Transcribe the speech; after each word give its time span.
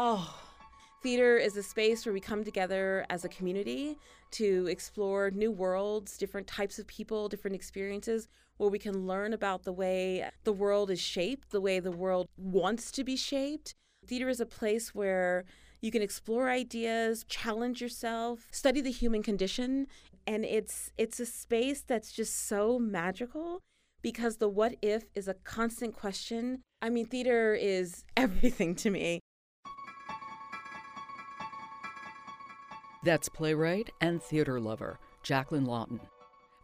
Oh, 0.00 0.32
theater 1.02 1.38
is 1.38 1.56
a 1.56 1.62
space 1.64 2.06
where 2.06 2.12
we 2.12 2.20
come 2.20 2.44
together 2.44 3.04
as 3.10 3.24
a 3.24 3.28
community 3.28 3.98
to 4.30 4.68
explore 4.68 5.32
new 5.32 5.50
worlds, 5.50 6.16
different 6.16 6.46
types 6.46 6.78
of 6.78 6.86
people, 6.86 7.28
different 7.28 7.56
experiences, 7.56 8.28
where 8.58 8.70
we 8.70 8.78
can 8.78 9.08
learn 9.08 9.32
about 9.32 9.64
the 9.64 9.72
way 9.72 10.30
the 10.44 10.52
world 10.52 10.92
is 10.92 11.00
shaped, 11.00 11.50
the 11.50 11.60
way 11.60 11.80
the 11.80 11.90
world 11.90 12.28
wants 12.36 12.92
to 12.92 13.02
be 13.02 13.16
shaped. 13.16 13.74
Theater 14.06 14.28
is 14.28 14.38
a 14.38 14.46
place 14.46 14.94
where 14.94 15.44
you 15.80 15.90
can 15.90 16.00
explore 16.00 16.48
ideas, 16.48 17.24
challenge 17.24 17.80
yourself, 17.80 18.46
study 18.52 18.80
the 18.80 18.92
human 18.92 19.24
condition, 19.24 19.88
and 20.28 20.44
it's 20.44 20.92
it's 20.96 21.18
a 21.18 21.26
space 21.26 21.80
that's 21.80 22.12
just 22.12 22.46
so 22.46 22.78
magical 22.78 23.62
because 24.00 24.36
the 24.36 24.48
what 24.48 24.76
if 24.80 25.06
is 25.16 25.26
a 25.26 25.34
constant 25.34 25.96
question. 25.96 26.62
I 26.80 26.88
mean, 26.88 27.06
theater 27.06 27.52
is 27.52 28.04
everything 28.16 28.76
to 28.76 28.90
me. 28.90 29.18
That's 33.04 33.28
playwright 33.28 33.90
and 34.00 34.20
theater 34.20 34.58
lover 34.58 34.98
Jacqueline 35.22 35.66
Lawton. 35.66 36.00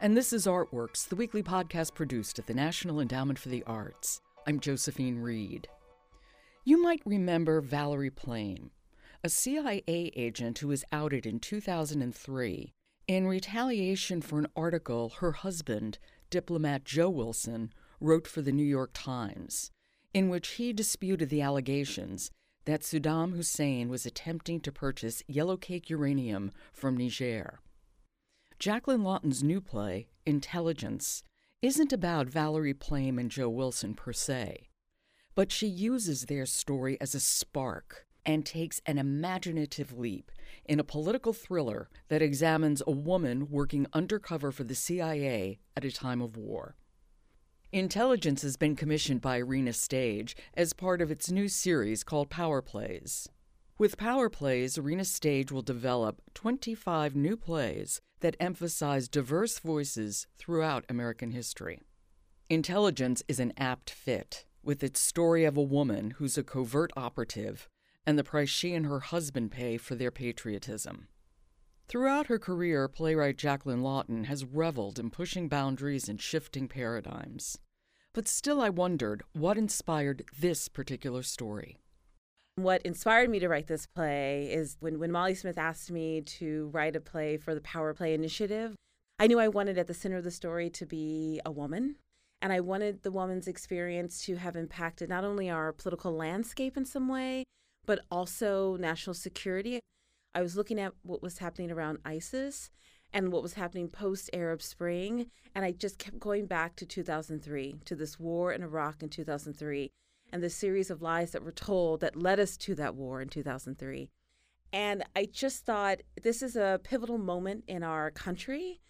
And 0.00 0.16
this 0.16 0.32
is 0.32 0.46
Artworks, 0.46 1.08
the 1.08 1.14
weekly 1.14 1.44
podcast 1.44 1.94
produced 1.94 2.40
at 2.40 2.46
the 2.46 2.54
National 2.54 3.00
Endowment 3.00 3.38
for 3.38 3.50
the 3.50 3.62
Arts. 3.64 4.20
I'm 4.46 4.58
Josephine 4.58 5.20
Reed. 5.20 5.68
You 6.64 6.82
might 6.82 7.02
remember 7.06 7.60
Valerie 7.60 8.10
Plame, 8.10 8.72
a 9.22 9.28
CIA 9.28 9.84
agent 9.86 10.58
who 10.58 10.68
was 10.68 10.84
outed 10.90 11.24
in 11.24 11.38
2003 11.38 12.72
in 13.06 13.26
retaliation 13.26 14.20
for 14.20 14.38
an 14.40 14.48
article 14.56 15.10
her 15.20 15.32
husband, 15.32 15.98
diplomat 16.30 16.84
Joe 16.84 17.10
Wilson, 17.10 17.72
wrote 18.00 18.26
for 18.26 18.42
the 18.42 18.52
New 18.52 18.64
York 18.64 18.90
Times, 18.92 19.70
in 20.12 20.28
which 20.28 20.48
he 20.54 20.72
disputed 20.72 21.28
the 21.28 21.42
allegations 21.42 22.32
that 22.64 22.82
Saddam 22.82 23.34
Hussein 23.34 23.88
was 23.88 24.06
attempting 24.06 24.60
to 24.60 24.72
purchase 24.72 25.22
yellowcake 25.30 25.90
uranium 25.90 26.50
from 26.72 26.96
Niger. 26.96 27.60
Jacqueline 28.58 29.02
Lawton's 29.02 29.42
new 29.42 29.60
play, 29.60 30.08
Intelligence, 30.24 31.22
isn't 31.60 31.92
about 31.92 32.28
Valerie 32.28 32.74
Plame 32.74 33.18
and 33.18 33.30
Joe 33.30 33.48
Wilson 33.48 33.94
per 33.94 34.12
se, 34.12 34.68
but 35.34 35.50
she 35.50 35.66
uses 35.66 36.22
their 36.22 36.46
story 36.46 36.98
as 37.00 37.14
a 37.14 37.20
spark 37.20 38.06
and 38.26 38.46
takes 38.46 38.80
an 38.86 38.98
imaginative 38.98 39.92
leap 39.98 40.30
in 40.64 40.80
a 40.80 40.84
political 40.84 41.32
thriller 41.32 41.90
that 42.08 42.22
examines 42.22 42.82
a 42.86 42.90
woman 42.90 43.50
working 43.50 43.86
undercover 43.92 44.50
for 44.50 44.64
the 44.64 44.74
CIA 44.74 45.58
at 45.76 45.84
a 45.84 45.92
time 45.92 46.22
of 46.22 46.36
war. 46.36 46.76
Intelligence 47.74 48.42
has 48.42 48.56
been 48.56 48.76
commissioned 48.76 49.20
by 49.20 49.40
Arena 49.40 49.72
Stage 49.72 50.36
as 50.56 50.72
part 50.72 51.02
of 51.02 51.10
its 51.10 51.32
new 51.32 51.48
series 51.48 52.04
called 52.04 52.30
Power 52.30 52.62
Plays. 52.62 53.28
With 53.78 53.98
Power 53.98 54.30
Plays, 54.30 54.78
Arena 54.78 55.04
Stage 55.04 55.50
will 55.50 55.60
develop 55.60 56.22
25 56.34 57.16
new 57.16 57.36
plays 57.36 58.00
that 58.20 58.36
emphasize 58.38 59.08
diverse 59.08 59.58
voices 59.58 60.28
throughout 60.38 60.84
American 60.88 61.32
history. 61.32 61.80
Intelligence 62.48 63.24
is 63.26 63.40
an 63.40 63.52
apt 63.56 63.90
fit, 63.90 64.44
with 64.62 64.84
its 64.84 65.00
story 65.00 65.44
of 65.44 65.56
a 65.56 65.60
woman 65.60 66.12
who's 66.12 66.38
a 66.38 66.44
covert 66.44 66.92
operative 66.96 67.68
and 68.06 68.16
the 68.16 68.22
price 68.22 68.50
she 68.50 68.72
and 68.72 68.86
her 68.86 69.00
husband 69.00 69.50
pay 69.50 69.78
for 69.78 69.96
their 69.96 70.12
patriotism. 70.12 71.08
Throughout 71.88 72.28
her 72.28 72.38
career, 72.38 72.86
playwright 72.86 73.36
Jacqueline 73.36 73.82
Lawton 73.82 74.24
has 74.24 74.44
reveled 74.44 75.00
in 75.00 75.10
pushing 75.10 75.48
boundaries 75.48 76.08
and 76.08 76.20
shifting 76.20 76.68
paradigms. 76.68 77.58
But 78.14 78.28
still, 78.28 78.60
I 78.60 78.68
wondered 78.68 79.24
what 79.32 79.58
inspired 79.58 80.24
this 80.38 80.68
particular 80.68 81.24
story. 81.24 81.78
What 82.54 82.80
inspired 82.82 83.28
me 83.28 83.40
to 83.40 83.48
write 83.48 83.66
this 83.66 83.86
play 83.86 84.52
is 84.52 84.76
when, 84.78 85.00
when 85.00 85.10
Molly 85.10 85.34
Smith 85.34 85.58
asked 85.58 85.90
me 85.90 86.20
to 86.20 86.70
write 86.72 86.94
a 86.94 87.00
play 87.00 87.36
for 87.36 87.56
the 87.56 87.60
Power 87.60 87.92
Play 87.92 88.14
Initiative, 88.14 88.76
I 89.18 89.26
knew 89.26 89.40
I 89.40 89.48
wanted 89.48 89.78
at 89.78 89.88
the 89.88 89.94
center 89.94 90.16
of 90.16 90.24
the 90.24 90.30
story 90.30 90.70
to 90.70 90.86
be 90.86 91.40
a 91.44 91.50
woman. 91.50 91.96
And 92.40 92.52
I 92.52 92.60
wanted 92.60 93.02
the 93.02 93.10
woman's 93.10 93.48
experience 93.48 94.24
to 94.26 94.36
have 94.36 94.54
impacted 94.54 95.08
not 95.08 95.24
only 95.24 95.50
our 95.50 95.72
political 95.72 96.12
landscape 96.12 96.76
in 96.76 96.84
some 96.84 97.08
way, 97.08 97.42
but 97.84 98.04
also 98.12 98.76
national 98.76 99.14
security. 99.14 99.80
I 100.36 100.42
was 100.42 100.56
looking 100.56 100.78
at 100.78 100.92
what 101.02 101.22
was 101.22 101.38
happening 101.38 101.72
around 101.72 101.98
ISIS 102.04 102.70
and 103.14 103.32
what 103.32 103.42
was 103.42 103.54
happening 103.54 103.88
post 103.88 104.28
Arab 104.32 104.60
Spring. 104.60 105.30
And 105.54 105.64
I 105.64 105.70
just 105.70 105.98
kept 105.98 106.18
going 106.18 106.46
back 106.46 106.74
to 106.76 106.84
2003, 106.84 107.76
to 107.84 107.94
this 107.94 108.18
war 108.18 108.52
in 108.52 108.62
Iraq 108.62 109.02
in 109.02 109.08
2003, 109.08 109.92
and 110.32 110.42
the 110.42 110.50
series 110.50 110.90
of 110.90 111.00
lies 111.00 111.30
that 111.30 111.44
were 111.44 111.52
told 111.52 112.00
that 112.00 112.16
led 112.16 112.40
us 112.40 112.56
to 112.58 112.74
that 112.74 112.96
war 112.96 113.22
in 113.22 113.28
2003. 113.28 114.10
And 114.72 115.04
I 115.14 115.28
just 115.32 115.64
thought 115.64 116.00
this 116.20 116.42
is 116.42 116.56
a 116.56 116.80
pivotal 116.82 117.16
moment 117.16 117.62
in 117.68 117.84
our 117.84 118.10
country. 118.10 118.80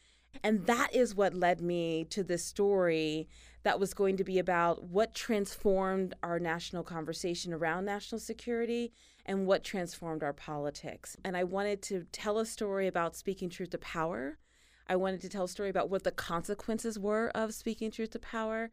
And 0.42 0.66
that 0.66 0.94
is 0.94 1.14
what 1.14 1.34
led 1.34 1.60
me 1.60 2.06
to 2.06 2.24
this 2.24 2.44
story 2.44 3.28
that 3.62 3.78
was 3.78 3.92
going 3.94 4.16
to 4.16 4.24
be 4.24 4.38
about 4.38 4.84
what 4.84 5.14
transformed 5.14 6.14
our 6.22 6.38
national 6.38 6.82
conversation 6.82 7.52
around 7.52 7.84
national 7.84 8.18
security 8.18 8.92
and 9.26 9.46
what 9.46 9.64
transformed 9.64 10.22
our 10.22 10.32
politics. 10.32 11.16
And 11.24 11.36
I 11.36 11.44
wanted 11.44 11.82
to 11.82 12.06
tell 12.12 12.38
a 12.38 12.46
story 12.46 12.86
about 12.86 13.16
speaking 13.16 13.50
truth 13.50 13.70
to 13.70 13.78
power. 13.78 14.38
I 14.86 14.96
wanted 14.96 15.22
to 15.22 15.28
tell 15.28 15.44
a 15.44 15.48
story 15.48 15.70
about 15.70 15.88
what 15.88 16.04
the 16.04 16.10
consequences 16.10 16.98
were 16.98 17.30
of 17.34 17.54
speaking 17.54 17.90
truth 17.90 18.10
to 18.10 18.18
power. 18.18 18.70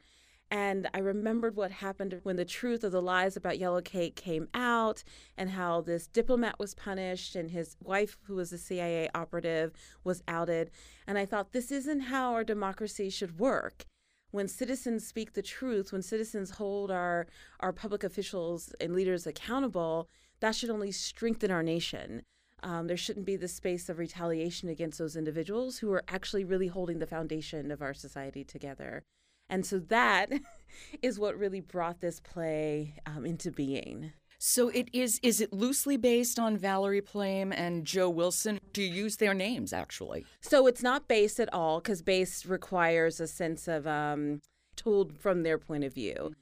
And 0.50 0.90
I 0.94 1.00
remembered 1.00 1.56
what 1.56 1.72
happened 1.72 2.20
when 2.24 2.36
the 2.36 2.44
truth 2.44 2.84
of 2.84 2.92
the 2.92 3.02
lies 3.02 3.38
about 3.38 3.58
Yellow 3.58 3.80
Cake 3.82 4.18
came 4.18 4.50
out 4.54 5.02
and 5.38 5.52
how 5.52 5.80
this 5.80 6.08
diplomat 6.08 6.60
was 6.60 6.76
punished 6.76 7.38
and 7.38 7.52
his 7.52 7.78
wife, 7.82 8.18
who 8.24 8.36
was 8.36 8.52
a 8.52 8.58
CIA 8.58 9.08
operative, 9.16 9.72
was 10.04 10.22
outed. 10.28 10.70
And 11.08 11.18
I 11.18 11.26
thought, 11.26 11.54
this 11.54 11.72
isn't 11.72 12.02
how 12.02 12.34
our 12.34 12.44
democracy 12.44 13.10
should 13.10 13.40
work 13.40 13.86
when 14.32 14.48
citizens 14.48 15.06
speak 15.06 15.34
the 15.34 15.42
truth, 15.42 15.92
when 15.92 16.02
citizens 16.02 16.52
hold 16.52 16.90
our, 16.90 17.28
our 17.60 17.74
public 17.74 18.04
officials 18.04 18.74
and 18.80 18.94
leaders 18.94 19.28
accountable, 19.28 20.10
that 20.42 20.56
should 20.56 20.70
only 20.70 20.92
strengthen 20.92 21.52
our 21.52 21.64
nation. 21.64 22.24
Um, 22.64 22.88
there 22.88 22.98
shouldn't 22.98 23.26
be 23.26 23.38
the 23.38 23.48
space 23.48 23.90
of 23.90 23.98
retaliation 23.98 24.70
against 24.70 25.00
those 25.00 25.16
individuals 25.16 25.80
who 25.80 25.92
are 25.92 26.04
actually 26.08 26.44
really 26.44 26.68
holding 26.68 27.00
the 27.00 27.08
foundation 27.08 27.72
of 27.72 27.82
our 27.82 27.94
society 27.94 28.44
together. 28.44 29.04
And 29.50 29.66
so 29.66 29.80
that 29.80 30.32
is 31.02 31.18
what 31.20 31.38
really 31.38 31.60
brought 31.60 32.02
this 32.02 32.20
play 32.20 32.96
um, 33.06 33.26
into 33.26 33.52
being. 33.52 34.14
So 34.44 34.70
it 34.70 34.90
is 34.92 35.20
is 35.22 35.40
it 35.40 35.54
loosely 35.54 35.98
based 35.98 36.40
on 36.40 36.58
Valerie 36.58 37.02
Plame 37.02 37.54
and 37.54 37.86
Joe 37.86 38.10
Wilson? 38.10 38.60
Do 38.74 38.82
you 38.82 38.92
use 38.92 39.18
their 39.18 39.36
names 39.36 39.72
actually? 39.72 40.26
So 40.42 40.66
it's 40.66 40.82
not 40.82 41.08
based 41.08 41.40
at 41.40 41.54
all 41.54 41.80
because 41.80 42.02
based 42.02 42.46
requires 42.46 43.20
a 43.20 43.28
sense 43.28 43.68
of 43.68 43.86
um, 43.86 44.42
told 44.76 45.20
from 45.20 45.44
their 45.44 45.60
point 45.60 45.84
of 45.84 45.94
view. 45.94 46.34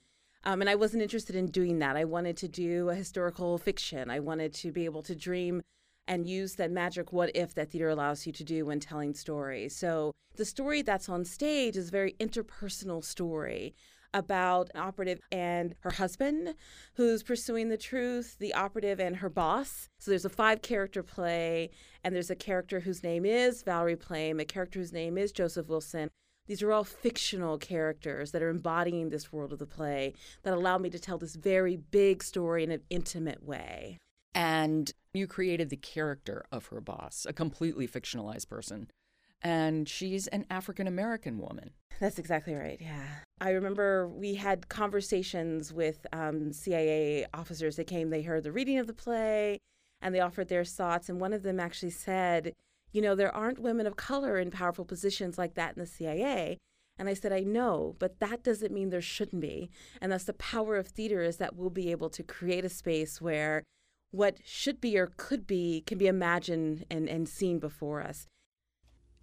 Um, 0.44 0.62
and 0.62 0.70
I 0.70 0.76
wasn't 0.76 1.04
interested 1.04 1.36
in 1.36 1.48
doing 1.48 1.80
that. 1.80 1.98
I 1.98 2.06
wanted 2.06 2.38
to 2.38 2.48
do 2.48 2.90
a 2.90 2.96
historical 2.96 3.58
fiction. 3.58 4.10
I 4.10 4.20
wanted 4.20 4.54
to 4.56 4.72
be 4.72 4.86
able 4.86 5.04
to 5.04 5.16
dream 5.16 5.62
and 6.08 6.28
use 6.28 6.56
that 6.56 6.72
magic 6.72 7.14
what 7.14 7.32
if 7.36 7.54
that 7.54 7.72
theater 7.72 7.90
allows 7.90 8.26
you 8.26 8.34
to 8.34 8.44
do 8.44 8.66
when 8.66 8.80
telling 8.80 9.14
stories. 9.14 9.76
So 9.76 10.12
the 10.36 10.46
story 10.46 10.82
that's 10.82 11.10
on 11.10 11.26
stage 11.26 11.78
is 11.78 11.90
a 11.90 11.92
very 11.92 12.16
interpersonal 12.20 13.04
story 13.04 13.76
about 14.14 14.72
an 14.74 14.82
operative 14.82 15.20
and 15.32 15.76
her 15.82 15.92
husband 15.92 16.56
who's 16.96 17.22
pursuing 17.22 17.70
the 17.70 17.78
truth, 17.78 18.38
the 18.40 18.54
operative 18.54 19.00
and 19.00 19.18
her 19.18 19.30
boss. 19.30 19.88
So 20.00 20.10
there's 20.10 20.26
a 20.26 20.30
five 20.30 20.62
character 20.62 21.04
play, 21.04 21.70
and 22.04 22.16
there's 22.16 22.32
a 22.32 22.36
character 22.36 22.80
whose 22.80 23.04
name 23.04 23.26
is 23.26 23.62
Valerie 23.62 23.96
Plame, 23.96 24.40
a 24.40 24.46
character 24.46 24.80
whose 24.80 24.94
name 24.94 25.18
is 25.18 25.32
Joseph 25.32 25.68
Wilson. 25.68 26.10
These 26.50 26.62
are 26.62 26.74
all 26.74 26.84
fictional 26.84 27.58
characters 27.58 28.32
that 28.32 28.42
are 28.42 28.50
embodying 28.50 29.10
this 29.10 29.32
world 29.32 29.54
of 29.54 29.60
the 29.60 29.66
play 29.66 30.16
that 30.44 30.54
allow 30.54 30.78
me 30.78 30.90
to 30.90 31.00
tell 31.00 31.18
this 31.18 31.36
very 31.36 31.78
big 31.78 32.24
story 32.24 32.66
in 32.66 32.72
an 32.72 32.82
intimate 32.90 33.42
way. 33.42 34.00
And 34.36 34.92
you 35.14 35.28
created 35.28 35.70
the 35.70 35.78
character 35.78 36.44
of 36.52 36.66
her 36.68 36.82
boss, 36.82 37.26
a 37.30 37.34
completely 37.34 37.88
fictionalized 37.88 38.50
person 38.50 38.90
and 39.42 39.88
she's 39.88 40.28
an 40.28 40.46
African 40.50 40.88
American 40.88 41.38
woman. 41.38 41.72
That's 42.00 42.20
exactly 42.20 42.54
right. 42.54 42.78
Yeah. 42.80 43.06
I 43.42 43.52
remember 43.52 44.08
we 44.08 44.36
had 44.36 44.70
conversations 44.70 45.74
with 45.74 46.06
um, 46.14 46.54
CIA 46.54 47.26
officers 47.34 47.76
that 47.76 47.88
came, 47.88 48.10
they 48.10 48.22
heard 48.22 48.44
the 48.44 48.52
reading 48.52 48.80
of 48.80 48.88
the 48.88 48.94
play 48.94 49.60
and 50.02 50.14
they 50.14 50.20
offered 50.20 50.48
their 50.48 50.64
thoughts. 50.64 51.10
And 51.10 51.20
one 51.20 51.34
of 51.34 51.44
them 51.44 51.60
actually 51.60 51.92
said, 51.92 52.54
You 52.92 53.02
know, 53.02 53.16
there 53.16 53.36
aren't 53.36 53.60
women 53.60 53.88
of 53.88 53.96
color 53.96 54.38
in 54.38 54.52
powerful 54.52 54.86
positions 54.86 55.38
like 55.38 55.56
that 55.56 55.76
in 55.76 55.80
the 55.80 55.88
CIA. 55.88 56.58
And 56.98 57.08
I 57.08 57.14
said, 57.14 57.32
I 57.32 57.42
know, 57.42 57.96
but 57.98 58.20
that 58.20 58.44
doesn't 58.44 58.74
mean 58.74 58.90
there 58.90 59.02
shouldn't 59.02 59.42
be. 59.42 59.70
And 60.02 60.12
that's 60.12 60.26
the 60.26 60.34
power 60.34 60.76
of 60.76 60.88
theater 60.88 61.22
is 61.22 61.38
that 61.38 61.56
we'll 61.56 61.70
be 61.70 61.92
able 61.92 62.10
to 62.10 62.24
create 62.24 62.66
a 62.66 62.70
space 62.70 63.22
where 63.22 63.64
what 64.12 64.38
should 64.44 64.82
be 64.82 64.98
or 64.98 65.12
could 65.16 65.48
be 65.48 65.82
can 65.86 65.98
be 65.98 66.08
imagined 66.08 66.86
and, 66.90 67.08
and 67.08 67.30
seen 67.30 67.60
before 67.60 68.02
us. 68.02 68.28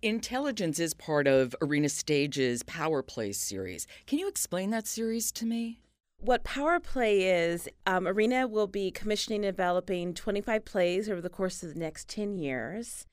Intelligence 0.03 0.79
is 0.79 0.95
part 0.95 1.27
of 1.27 1.55
Arena 1.61 1.89
Stage's 1.89 2.62
Power 2.62 3.03
Play 3.03 3.33
series. 3.33 3.87
Can 4.07 4.19
you 4.19 4.29
explain 4.29 4.71
that 4.71 4.87
series 4.87 5.33
to 5.33 5.47
me? 5.47 5.81
What 6.19 6.45
Power 6.45 6.81
Play 6.81 7.23
is, 7.23 7.69
um, 7.87 8.07
Arena 8.07 8.47
will 8.47 8.67
be 8.67 8.91
commissioning 8.91 9.45
and 9.45 9.55
developing 9.57 10.15
25 10.15 10.65
plays 10.65 11.11
over 11.11 11.21
the 11.21 11.29
course 11.29 11.62
of 11.62 11.75
the 11.75 11.81
next 11.81 12.09
10 12.09 12.37
years. 12.39 13.07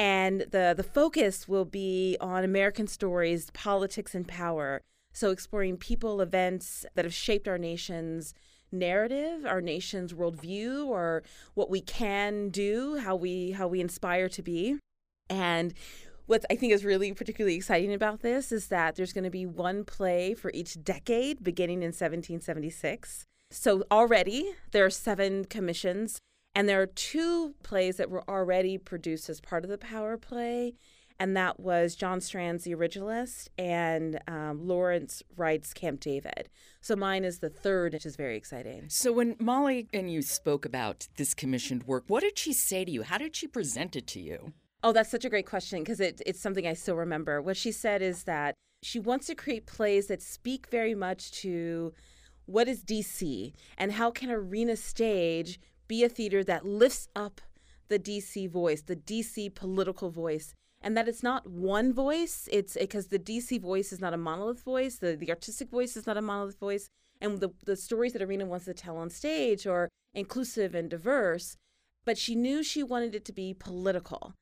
And 0.00 0.46
the, 0.50 0.72
the 0.74 0.82
focus 0.82 1.46
will 1.46 1.66
be 1.66 2.16
on 2.22 2.42
American 2.42 2.86
stories, 2.86 3.50
politics, 3.50 4.14
and 4.14 4.26
power. 4.26 4.80
So, 5.12 5.30
exploring 5.30 5.76
people, 5.76 6.22
events 6.22 6.86
that 6.94 7.04
have 7.04 7.12
shaped 7.12 7.46
our 7.46 7.58
nation's 7.58 8.32
narrative, 8.72 9.44
our 9.44 9.60
nation's 9.60 10.14
worldview, 10.14 10.86
or 10.86 11.22
what 11.52 11.68
we 11.68 11.82
can 11.82 12.48
do, 12.48 12.96
how 12.96 13.14
we 13.14 13.50
how 13.50 13.68
we 13.68 13.82
inspire 13.82 14.30
to 14.30 14.40
be. 14.40 14.78
And 15.28 15.74
what 16.24 16.46
I 16.48 16.54
think 16.54 16.72
is 16.72 16.82
really 16.82 17.12
particularly 17.12 17.56
exciting 17.56 17.92
about 17.92 18.20
this 18.20 18.52
is 18.52 18.68
that 18.68 18.96
there's 18.96 19.12
going 19.12 19.24
to 19.24 19.30
be 19.30 19.44
one 19.44 19.84
play 19.84 20.32
for 20.32 20.50
each 20.54 20.82
decade 20.82 21.44
beginning 21.44 21.82
in 21.82 21.88
1776. 21.88 23.26
So 23.50 23.84
already 23.90 24.54
there 24.72 24.86
are 24.86 24.90
seven 24.90 25.44
commissions, 25.44 26.20
and 26.54 26.68
there 26.68 26.80
are 26.80 26.86
two 26.86 27.54
plays 27.62 27.96
that 27.96 28.10
were 28.10 28.28
already 28.28 28.78
produced 28.78 29.28
as 29.28 29.40
part 29.40 29.64
of 29.64 29.70
the 29.70 29.78
Power 29.78 30.16
Play, 30.16 30.74
and 31.18 31.36
that 31.36 31.60
was 31.60 31.94
John 31.94 32.20
Strand's 32.20 32.64
The 32.64 32.74
Originalist 32.74 33.48
and 33.58 34.18
um, 34.26 34.66
Lawrence 34.66 35.22
Wright's 35.36 35.74
Camp 35.74 36.00
David. 36.00 36.48
So 36.80 36.96
mine 36.96 37.24
is 37.24 37.40
the 37.40 37.50
third, 37.50 37.92
which 37.92 38.06
is 38.06 38.16
very 38.16 38.36
exciting. 38.36 38.86
So 38.88 39.12
when 39.12 39.36
Molly 39.38 39.86
and 39.92 40.10
you 40.10 40.22
spoke 40.22 40.64
about 40.64 41.08
this 41.16 41.34
commissioned 41.34 41.84
work, 41.84 42.04
what 42.08 42.22
did 42.22 42.38
she 42.38 42.54
say 42.54 42.86
to 42.86 42.90
you? 42.90 43.02
How 43.02 43.18
did 43.18 43.36
she 43.36 43.46
present 43.46 43.96
it 43.96 44.06
to 44.08 44.20
you? 44.20 44.54
Oh, 44.82 44.92
that's 44.92 45.10
such 45.10 45.26
a 45.26 45.30
great 45.30 45.46
question 45.46 45.80
because 45.80 46.00
it, 46.00 46.22
it's 46.24 46.40
something 46.40 46.66
I 46.66 46.72
still 46.72 46.96
remember. 46.96 47.42
What 47.42 47.58
she 47.58 47.70
said 47.70 48.00
is 48.00 48.24
that 48.24 48.54
she 48.82 48.98
wants 48.98 49.26
to 49.26 49.34
create 49.34 49.66
plays 49.66 50.06
that 50.06 50.22
speak 50.22 50.68
very 50.70 50.94
much 50.94 51.32
to 51.42 51.92
what 52.46 52.66
is 52.66 52.82
DC 52.82 53.52
and 53.76 53.92
how 53.92 54.10
can 54.10 54.30
Arena 54.30 54.74
Stage 54.76 55.60
be 55.90 56.04
a 56.04 56.08
theater 56.08 56.44
that 56.44 56.64
lifts 56.64 57.08
up 57.16 57.40
the 57.88 57.98
DC 57.98 58.48
voice, 58.48 58.80
the 58.82 58.94
DC 58.94 59.52
political 59.56 60.08
voice, 60.08 60.54
and 60.80 60.96
that 60.96 61.08
it's 61.08 61.24
not 61.24 61.50
one 61.50 61.92
voice. 61.92 62.48
It's 62.52 62.74
because 62.74 63.08
the 63.08 63.18
DC 63.18 63.60
voice 63.60 63.92
is 63.92 64.00
not 64.00 64.14
a 64.14 64.16
monolith 64.16 64.62
voice, 64.62 64.98
the, 64.98 65.16
the 65.16 65.30
artistic 65.30 65.68
voice 65.68 65.96
is 65.96 66.06
not 66.06 66.16
a 66.16 66.22
monolith 66.22 66.60
voice, 66.60 66.88
and 67.20 67.40
the, 67.40 67.50
the 67.66 67.74
stories 67.74 68.12
that 68.12 68.22
Arena 68.22 68.46
wants 68.46 68.66
to 68.66 68.72
tell 68.72 68.96
on 68.96 69.10
stage 69.10 69.66
are 69.66 69.88
inclusive 70.14 70.76
and 70.76 70.88
diverse. 70.88 71.56
But 72.06 72.16
she 72.16 72.36
knew 72.36 72.62
she 72.62 72.84
wanted 72.84 73.16
it 73.16 73.24
to 73.24 73.32
be 73.32 73.52
political 73.52 74.34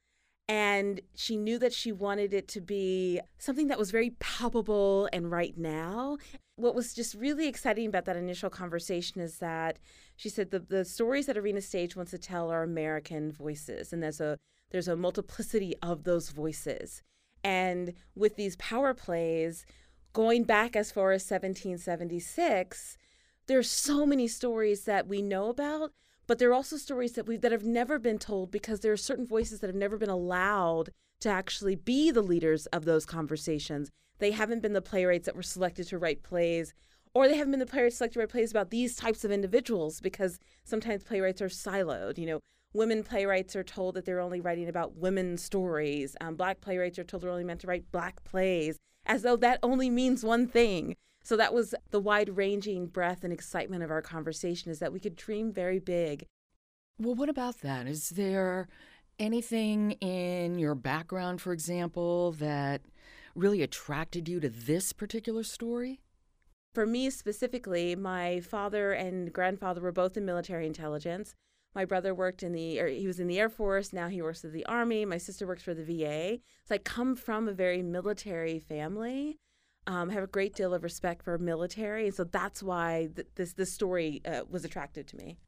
and 0.48 1.02
she 1.14 1.36
knew 1.36 1.58
that 1.58 1.74
she 1.74 1.92
wanted 1.92 2.32
it 2.32 2.48
to 2.48 2.60
be 2.60 3.20
something 3.38 3.68
that 3.68 3.78
was 3.78 3.90
very 3.90 4.10
palpable 4.18 5.08
and 5.12 5.30
right 5.30 5.56
now. 5.58 6.16
What 6.56 6.74
was 6.74 6.94
just 6.94 7.14
really 7.14 7.46
exciting 7.46 7.86
about 7.86 8.06
that 8.06 8.16
initial 8.16 8.48
conversation 8.48 9.20
is 9.20 9.38
that 9.38 9.78
she 10.16 10.30
said 10.30 10.50
the, 10.50 10.58
the 10.58 10.84
stories 10.84 11.26
that 11.26 11.36
Arena 11.36 11.60
Stage 11.60 11.94
wants 11.94 12.10
to 12.12 12.18
tell 12.18 12.50
are 12.50 12.62
American 12.62 13.30
voices, 13.30 13.92
and 13.92 14.02
there's 14.02 14.20
a 14.20 14.38
there's 14.70 14.88
a 14.88 14.96
multiplicity 14.96 15.74
of 15.82 16.04
those 16.04 16.30
voices. 16.30 17.02
And 17.44 17.94
with 18.14 18.36
these 18.36 18.56
power 18.56 18.92
plays, 18.92 19.64
going 20.12 20.44
back 20.44 20.74
as 20.74 20.90
far 20.90 21.12
as 21.12 21.22
1776, 21.22 22.96
there's 23.46 23.70
so 23.70 24.04
many 24.04 24.28
stories 24.28 24.84
that 24.84 25.06
we 25.06 25.22
know 25.22 25.48
about, 25.48 25.92
but 26.28 26.38
there 26.38 26.50
are 26.50 26.54
also 26.54 26.76
stories 26.76 27.12
that 27.12 27.26
we 27.26 27.36
that 27.38 27.50
have 27.50 27.64
never 27.64 27.98
been 27.98 28.18
told 28.18 28.52
because 28.52 28.80
there 28.80 28.92
are 28.92 28.98
certain 28.98 29.26
voices 29.26 29.58
that 29.58 29.66
have 29.66 29.74
never 29.74 29.96
been 29.96 30.10
allowed 30.10 30.90
to 31.20 31.28
actually 31.28 31.74
be 31.74 32.12
the 32.12 32.22
leaders 32.22 32.66
of 32.66 32.84
those 32.84 33.04
conversations. 33.04 33.90
They 34.18 34.30
haven't 34.30 34.60
been 34.62 34.74
the 34.74 34.82
playwrights 34.82 35.26
that 35.26 35.34
were 35.34 35.42
selected 35.42 35.88
to 35.88 35.98
write 35.98 36.22
plays, 36.22 36.74
or 37.14 37.26
they 37.26 37.36
haven't 37.36 37.52
been 37.52 37.60
the 37.60 37.66
playwrights 37.66 37.96
selected 37.96 38.14
to 38.14 38.20
write 38.20 38.28
plays 38.28 38.50
about 38.50 38.70
these 38.70 38.94
types 38.94 39.24
of 39.24 39.32
individuals 39.32 40.00
because 40.00 40.38
sometimes 40.64 41.02
playwrights 41.02 41.40
are 41.40 41.48
siloed. 41.48 42.18
You 42.18 42.26
know, 42.26 42.40
women 42.74 43.02
playwrights 43.02 43.56
are 43.56 43.64
told 43.64 43.94
that 43.94 44.04
they're 44.04 44.20
only 44.20 44.40
writing 44.40 44.68
about 44.68 44.96
women's 44.96 45.42
stories. 45.42 46.14
Um, 46.20 46.36
black 46.36 46.60
playwrights 46.60 46.98
are 46.98 47.04
told 47.04 47.22
they're 47.22 47.30
only 47.30 47.44
meant 47.44 47.62
to 47.62 47.66
write 47.66 47.90
black 47.90 48.22
plays, 48.24 48.76
as 49.06 49.22
though 49.22 49.36
that 49.36 49.60
only 49.62 49.88
means 49.88 50.22
one 50.22 50.46
thing. 50.46 50.94
So 51.28 51.36
that 51.36 51.52
was 51.52 51.74
the 51.90 52.00
wide 52.00 52.38
ranging 52.38 52.86
breadth 52.86 53.22
and 53.22 53.34
excitement 53.34 53.82
of 53.82 53.90
our 53.90 54.00
conversation 54.00 54.70
is 54.70 54.78
that 54.78 54.94
we 54.94 54.98
could 54.98 55.14
dream 55.14 55.52
very 55.52 55.78
big. 55.78 56.24
Well, 56.98 57.14
what 57.14 57.28
about 57.28 57.60
that? 57.60 57.86
Is 57.86 58.08
there 58.08 58.66
anything 59.18 59.90
in 60.00 60.58
your 60.58 60.74
background, 60.74 61.42
for 61.42 61.52
example, 61.52 62.32
that 62.32 62.80
really 63.34 63.60
attracted 63.60 64.26
you 64.26 64.40
to 64.40 64.48
this 64.48 64.94
particular 64.94 65.42
story? 65.42 66.00
For 66.72 66.86
me 66.86 67.10
specifically, 67.10 67.94
my 67.94 68.40
father 68.40 68.92
and 68.92 69.30
grandfather 69.30 69.82
were 69.82 69.92
both 69.92 70.16
in 70.16 70.24
military 70.24 70.66
intelligence. 70.66 71.34
My 71.74 71.84
brother 71.84 72.14
worked 72.14 72.42
in 72.42 72.52
the, 72.52 72.80
he 72.90 73.06
was 73.06 73.20
in 73.20 73.26
the 73.26 73.38
Air 73.38 73.50
Force. 73.50 73.92
Now 73.92 74.08
he 74.08 74.22
works 74.22 74.40
for 74.40 74.48
the 74.48 74.64
Army. 74.64 75.04
My 75.04 75.18
sister 75.18 75.46
works 75.46 75.62
for 75.62 75.74
the 75.74 75.84
VA. 75.84 76.38
So 76.64 76.76
I 76.76 76.78
come 76.78 77.14
from 77.16 77.48
a 77.48 77.52
very 77.52 77.82
military 77.82 78.58
family 78.58 79.36
um, 79.88 80.10
have 80.10 80.22
a 80.22 80.28
great 80.28 80.54
deal 80.54 80.74
of 80.74 80.84
respect 80.84 81.24
for 81.24 81.36
military, 81.38 82.06
and 82.06 82.14
so 82.14 82.24
that's 82.24 82.62
why 82.62 83.08
th- 83.16 83.26
this 83.34 83.54
this 83.54 83.72
story 83.72 84.20
uh, 84.24 84.42
was 84.48 84.64
attractive 84.64 85.06
to 85.06 85.16
me. 85.16 85.38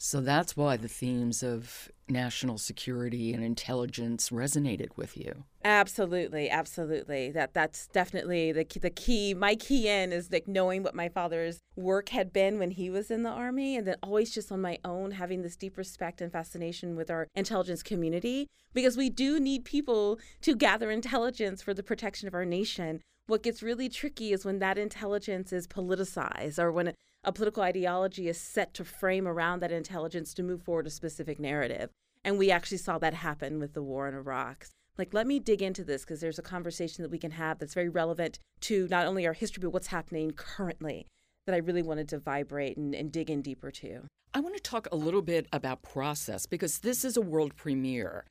So 0.00 0.20
that's 0.20 0.56
why 0.56 0.76
the 0.76 0.86
themes 0.86 1.42
of 1.42 1.90
national 2.08 2.58
security 2.58 3.34
and 3.34 3.42
intelligence 3.42 4.30
resonated 4.30 4.90
with 4.96 5.16
you. 5.16 5.42
Absolutely, 5.64 6.48
absolutely. 6.48 7.32
That 7.32 7.52
that's 7.52 7.88
definitely 7.88 8.52
the 8.52 8.64
key, 8.64 8.78
the 8.78 8.90
key. 8.90 9.34
My 9.34 9.56
key 9.56 9.88
in 9.88 10.12
is 10.12 10.30
like 10.30 10.46
knowing 10.46 10.84
what 10.84 10.94
my 10.94 11.08
father's 11.08 11.58
work 11.74 12.10
had 12.10 12.32
been 12.32 12.60
when 12.60 12.70
he 12.70 12.90
was 12.90 13.10
in 13.10 13.24
the 13.24 13.30
army, 13.30 13.76
and 13.76 13.86
then 13.88 13.96
always 14.02 14.32
just 14.32 14.52
on 14.52 14.60
my 14.60 14.78
own 14.84 15.12
having 15.12 15.42
this 15.42 15.56
deep 15.56 15.76
respect 15.76 16.20
and 16.20 16.30
fascination 16.30 16.94
with 16.94 17.10
our 17.10 17.26
intelligence 17.34 17.82
community 17.82 18.46
because 18.74 18.96
we 18.96 19.10
do 19.10 19.40
need 19.40 19.64
people 19.64 20.20
to 20.42 20.54
gather 20.54 20.90
intelligence 20.90 21.62
for 21.62 21.74
the 21.74 21.82
protection 21.82 22.28
of 22.28 22.34
our 22.34 22.44
nation. 22.44 23.00
What 23.28 23.42
gets 23.42 23.62
really 23.62 23.90
tricky 23.90 24.32
is 24.32 24.46
when 24.46 24.58
that 24.60 24.78
intelligence 24.78 25.52
is 25.52 25.66
politicized 25.66 26.58
or 26.58 26.72
when 26.72 26.94
a 27.22 27.30
political 27.30 27.62
ideology 27.62 28.26
is 28.26 28.40
set 28.40 28.72
to 28.72 28.86
frame 28.86 29.28
around 29.28 29.60
that 29.60 29.70
intelligence 29.70 30.32
to 30.32 30.42
move 30.42 30.62
forward 30.62 30.86
a 30.86 30.90
specific 30.90 31.38
narrative. 31.38 31.90
And 32.24 32.38
we 32.38 32.50
actually 32.50 32.78
saw 32.78 32.96
that 32.96 33.12
happen 33.12 33.60
with 33.60 33.74
the 33.74 33.82
war 33.82 34.08
in 34.08 34.14
Iraq. 34.14 34.64
Like, 34.96 35.12
let 35.12 35.26
me 35.26 35.40
dig 35.40 35.60
into 35.60 35.84
this 35.84 36.06
because 36.06 36.22
there's 36.22 36.38
a 36.38 36.42
conversation 36.42 37.02
that 37.02 37.10
we 37.10 37.18
can 37.18 37.32
have 37.32 37.58
that's 37.58 37.74
very 37.74 37.90
relevant 37.90 38.38
to 38.62 38.88
not 38.88 39.06
only 39.06 39.26
our 39.26 39.34
history, 39.34 39.60
but 39.60 39.74
what's 39.74 39.88
happening 39.88 40.30
currently 40.30 41.06
that 41.44 41.54
I 41.54 41.58
really 41.58 41.82
wanted 41.82 42.08
to 42.08 42.18
vibrate 42.18 42.78
and, 42.78 42.94
and 42.94 43.12
dig 43.12 43.28
in 43.28 43.42
deeper 43.42 43.70
to. 43.72 44.04
I 44.32 44.40
want 44.40 44.56
to 44.56 44.62
talk 44.62 44.88
a 44.90 44.96
little 44.96 45.20
bit 45.22 45.46
about 45.52 45.82
process 45.82 46.46
because 46.46 46.78
this 46.78 47.04
is 47.04 47.18
a 47.18 47.20
world 47.20 47.56
premiere 47.56 48.24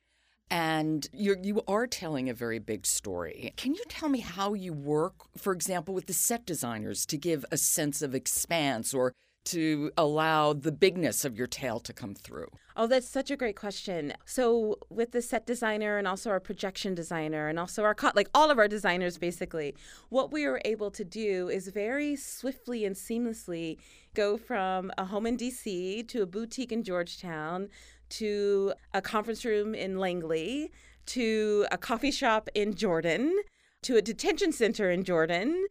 and 0.50 1.08
you're, 1.12 1.38
you 1.42 1.62
are 1.68 1.86
telling 1.86 2.28
a 2.28 2.34
very 2.34 2.58
big 2.58 2.86
story. 2.86 3.52
Can 3.56 3.74
you 3.74 3.82
tell 3.88 4.08
me 4.08 4.20
how 4.20 4.54
you 4.54 4.72
work, 4.72 5.14
for 5.36 5.52
example, 5.52 5.94
with 5.94 6.06
the 6.06 6.12
set 6.12 6.46
designers 6.46 7.04
to 7.06 7.16
give 7.16 7.44
a 7.50 7.56
sense 7.56 8.02
of 8.02 8.14
expanse 8.14 8.94
or 8.94 9.12
to 9.44 9.90
allow 9.96 10.52
the 10.52 10.72
bigness 10.72 11.24
of 11.24 11.36
your 11.36 11.46
tale 11.46 11.80
to 11.80 11.92
come 11.92 12.14
through? 12.14 12.48
Oh, 12.76 12.86
that's 12.86 13.08
such 13.08 13.30
a 13.30 13.36
great 13.36 13.56
question. 13.56 14.12
So, 14.24 14.76
with 14.90 15.12
the 15.12 15.22
set 15.22 15.46
designer 15.46 15.96
and 15.96 16.06
also 16.06 16.30
our 16.30 16.38
projection 16.38 16.94
designer 16.94 17.48
and 17.48 17.58
also 17.58 17.82
our 17.82 17.94
cut, 17.94 18.14
like 18.14 18.28
all 18.34 18.50
of 18.50 18.58
our 18.58 18.68
designers 18.68 19.16
basically, 19.16 19.74
what 20.10 20.30
we 20.32 20.46
were 20.46 20.60
able 20.64 20.90
to 20.92 21.04
do 21.04 21.48
is 21.48 21.68
very 21.68 22.14
swiftly 22.14 22.84
and 22.84 22.94
seamlessly 22.94 23.78
go 24.14 24.36
from 24.36 24.92
a 24.98 25.06
home 25.06 25.26
in 25.26 25.36
DC 25.36 26.06
to 26.08 26.22
a 26.22 26.26
boutique 26.26 26.72
in 26.72 26.84
Georgetown 26.84 27.68
to 28.10 28.72
a 28.92 29.02
conference 29.02 29.44
room 29.44 29.74
in 29.74 29.98
Langley, 29.98 30.70
to 31.06 31.66
a 31.70 31.78
coffee 31.78 32.10
shop 32.10 32.48
in 32.54 32.74
Jordan, 32.74 33.34
to 33.82 33.96
a 33.96 34.02
detention 34.02 34.52
center 34.52 34.90
in 34.90 35.04
Jordan. 35.04 35.66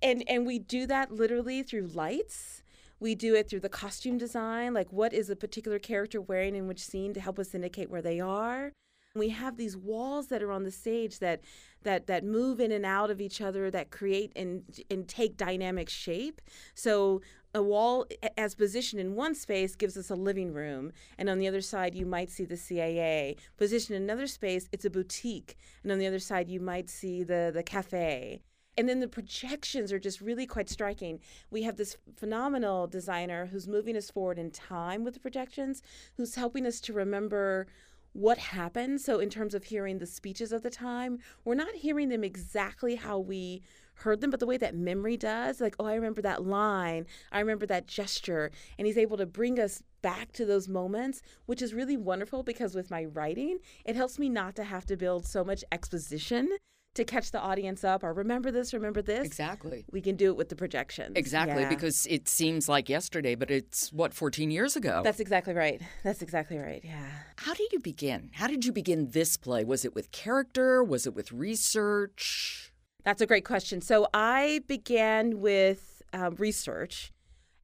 And 0.00 0.22
and 0.28 0.46
we 0.46 0.58
do 0.58 0.86
that 0.86 1.12
literally 1.12 1.62
through 1.62 1.88
lights. 1.88 2.62
We 3.00 3.14
do 3.14 3.34
it 3.34 3.48
through 3.48 3.60
the 3.60 3.68
costume 3.68 4.18
design, 4.18 4.74
like 4.74 4.92
what 4.92 5.12
is 5.12 5.30
a 5.30 5.36
particular 5.36 5.78
character 5.78 6.20
wearing 6.20 6.56
in 6.56 6.66
which 6.66 6.84
scene 6.84 7.14
to 7.14 7.20
help 7.20 7.38
us 7.38 7.54
indicate 7.54 7.90
where 7.90 8.02
they 8.02 8.18
are. 8.18 8.72
We 9.14 9.30
have 9.30 9.56
these 9.56 9.76
walls 9.76 10.28
that 10.28 10.42
are 10.42 10.52
on 10.52 10.64
the 10.64 10.70
stage 10.70 11.18
that 11.18 11.42
that 11.82 12.06
that 12.06 12.24
move 12.24 12.60
in 12.60 12.72
and 12.72 12.84
out 12.84 13.10
of 13.10 13.20
each 13.20 13.40
other 13.40 13.70
that 13.70 13.90
create 13.90 14.32
and 14.36 14.62
and 14.90 15.08
take 15.08 15.36
dynamic 15.36 15.88
shape. 15.88 16.40
So 16.74 17.20
a 17.54 17.62
wall 17.62 18.06
as 18.36 18.54
positioned 18.54 19.00
in 19.00 19.14
one 19.14 19.34
space 19.34 19.74
gives 19.74 19.96
us 19.96 20.10
a 20.10 20.14
living 20.14 20.52
room 20.52 20.92
and 21.16 21.28
on 21.28 21.38
the 21.38 21.48
other 21.48 21.60
side 21.60 21.94
you 21.94 22.04
might 22.04 22.30
see 22.30 22.44
the 22.44 22.56
cia 22.56 23.34
positioned 23.56 23.96
in 23.96 24.02
another 24.02 24.26
space 24.26 24.68
it's 24.72 24.84
a 24.84 24.90
boutique 24.90 25.56
and 25.82 25.90
on 25.90 25.98
the 25.98 26.06
other 26.06 26.18
side 26.18 26.48
you 26.48 26.60
might 26.60 26.90
see 26.90 27.22
the 27.22 27.50
the 27.52 27.62
cafe 27.62 28.40
and 28.78 28.88
then 28.88 29.00
the 29.00 29.08
projections 29.08 29.92
are 29.92 29.98
just 29.98 30.20
really 30.20 30.46
quite 30.46 30.70
striking. 30.70 31.18
We 31.50 31.64
have 31.64 31.76
this 31.76 31.96
phenomenal 32.14 32.86
designer 32.86 33.46
who's 33.46 33.66
moving 33.66 33.96
us 33.96 34.08
forward 34.08 34.38
in 34.38 34.52
time 34.52 35.02
with 35.02 35.14
the 35.14 35.20
projections, 35.20 35.82
who's 36.16 36.36
helping 36.36 36.64
us 36.64 36.80
to 36.82 36.92
remember 36.92 37.66
what 38.12 38.38
happened. 38.38 39.00
So, 39.00 39.18
in 39.18 39.30
terms 39.30 39.52
of 39.52 39.64
hearing 39.64 39.98
the 39.98 40.06
speeches 40.06 40.52
of 40.52 40.62
the 40.62 40.70
time, 40.70 41.18
we're 41.44 41.56
not 41.56 41.74
hearing 41.74 42.08
them 42.08 42.22
exactly 42.22 42.94
how 42.94 43.18
we 43.18 43.62
heard 43.98 44.20
them, 44.20 44.30
but 44.30 44.40
the 44.40 44.46
way 44.46 44.56
that 44.56 44.74
memory 44.74 45.16
does, 45.16 45.60
like, 45.60 45.74
oh, 45.78 45.86
I 45.86 45.94
remember 45.94 46.22
that 46.22 46.44
line, 46.44 47.06
I 47.32 47.40
remember 47.40 47.66
that 47.66 47.86
gesture. 47.86 48.50
And 48.78 48.86
he's 48.86 48.98
able 48.98 49.16
to 49.16 49.26
bring 49.26 49.58
us 49.58 49.82
back 50.02 50.32
to 50.32 50.44
those 50.44 50.68
moments, 50.68 51.20
which 51.46 51.60
is 51.62 51.74
really 51.74 51.96
wonderful 51.96 52.42
because 52.42 52.74
with 52.74 52.90
my 52.90 53.04
writing, 53.04 53.58
it 53.84 53.96
helps 53.96 54.18
me 54.18 54.28
not 54.28 54.54
to 54.56 54.64
have 54.64 54.86
to 54.86 54.96
build 54.96 55.26
so 55.26 55.42
much 55.44 55.64
exposition 55.72 56.48
to 56.94 57.04
catch 57.04 57.30
the 57.30 57.38
audience 57.40 57.84
up 57.84 58.02
or 58.02 58.12
remember 58.12 58.50
this, 58.50 58.72
remember 58.74 59.02
this. 59.02 59.24
Exactly. 59.24 59.84
We 59.92 60.00
can 60.00 60.16
do 60.16 60.30
it 60.30 60.36
with 60.36 60.48
the 60.48 60.56
projections. 60.56 61.12
Exactly, 61.16 61.62
Yeah. 61.62 61.68
because 61.68 62.06
it 62.10 62.28
seems 62.28 62.68
like 62.68 62.88
yesterday, 62.88 63.34
but 63.34 63.50
it's 63.50 63.92
what, 63.92 64.14
14 64.14 64.50
years 64.50 64.74
ago? 64.74 65.02
That's 65.04 65.20
exactly 65.20 65.54
right. 65.54 65.80
That's 66.02 66.22
exactly 66.22 66.58
right. 66.58 66.80
Yeah. 66.82 67.06
How 67.36 67.54
did 67.54 67.72
you 67.72 67.78
begin? 67.78 68.30
How 68.34 68.46
did 68.48 68.64
you 68.64 68.72
begin 68.72 69.10
this 69.10 69.36
play? 69.36 69.64
Was 69.64 69.84
it 69.84 69.94
with 69.94 70.10
character? 70.12 70.82
Was 70.82 71.06
it 71.06 71.14
with 71.14 71.30
research? 71.30 72.72
That's 73.08 73.22
a 73.22 73.26
great 73.26 73.46
question. 73.46 73.80
So 73.80 74.06
I 74.12 74.60
began 74.66 75.40
with 75.40 76.02
um, 76.12 76.34
research. 76.34 77.10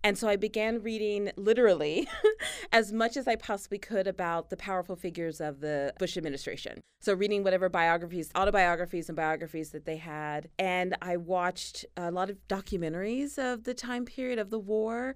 And 0.02 0.16
so 0.16 0.26
I 0.26 0.36
began 0.36 0.82
reading 0.82 1.32
literally 1.36 2.08
as 2.72 2.94
much 2.94 3.18
as 3.18 3.28
I 3.28 3.36
possibly 3.36 3.76
could 3.76 4.06
about 4.06 4.48
the 4.48 4.56
powerful 4.56 4.96
figures 4.96 5.42
of 5.42 5.60
the 5.60 5.92
Bush 5.98 6.16
administration. 6.16 6.80
So, 7.02 7.12
reading 7.12 7.44
whatever 7.44 7.68
biographies, 7.68 8.30
autobiographies, 8.34 9.10
and 9.10 9.16
biographies 9.16 9.68
that 9.72 9.84
they 9.84 9.98
had. 9.98 10.48
And 10.58 10.96
I 11.02 11.18
watched 11.18 11.84
a 11.94 12.10
lot 12.10 12.30
of 12.30 12.38
documentaries 12.48 13.36
of 13.36 13.64
the 13.64 13.74
time 13.74 14.06
period 14.06 14.38
of 14.38 14.48
the 14.48 14.58
war. 14.58 15.14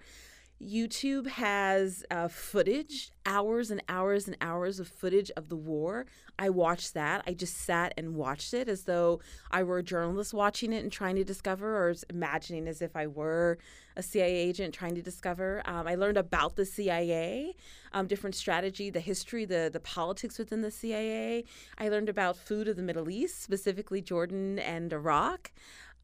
YouTube 0.60 1.28
has 1.28 2.04
uh, 2.10 2.26
footage, 2.26 3.12
hours 3.24 3.70
and 3.70 3.80
hours 3.88 4.26
and 4.26 4.36
hours 4.40 4.80
of 4.80 4.88
footage 4.88 5.30
of 5.36 5.48
the 5.48 5.56
war. 5.56 6.06
I 6.36 6.50
watched 6.50 6.94
that. 6.94 7.22
I 7.26 7.34
just 7.34 7.58
sat 7.58 7.94
and 7.96 8.16
watched 8.16 8.52
it 8.52 8.68
as 8.68 8.82
though 8.82 9.20
I 9.52 9.62
were 9.62 9.78
a 9.78 9.82
journalist 9.84 10.34
watching 10.34 10.72
it 10.72 10.82
and 10.82 10.90
trying 10.90 11.14
to 11.16 11.24
discover, 11.24 11.88
or 11.88 11.94
imagining 12.10 12.66
as 12.66 12.82
if 12.82 12.96
I 12.96 13.06
were 13.06 13.58
a 13.96 14.02
CIA 14.02 14.34
agent 14.36 14.74
trying 14.74 14.94
to 14.96 15.02
discover. 15.02 15.62
Um, 15.64 15.86
I 15.86 15.94
learned 15.94 16.16
about 16.16 16.56
the 16.56 16.64
CIA, 16.64 17.54
um, 17.92 18.06
different 18.06 18.34
strategy, 18.34 18.90
the 18.90 19.00
history, 19.00 19.44
the 19.44 19.70
the 19.72 19.80
politics 19.80 20.38
within 20.38 20.62
the 20.62 20.70
CIA. 20.70 21.44
I 21.78 21.88
learned 21.88 22.08
about 22.08 22.36
food 22.36 22.66
of 22.66 22.76
the 22.76 22.82
Middle 22.82 23.10
East, 23.10 23.42
specifically 23.42 24.00
Jordan 24.00 24.58
and 24.58 24.92
Iraq. 24.92 25.52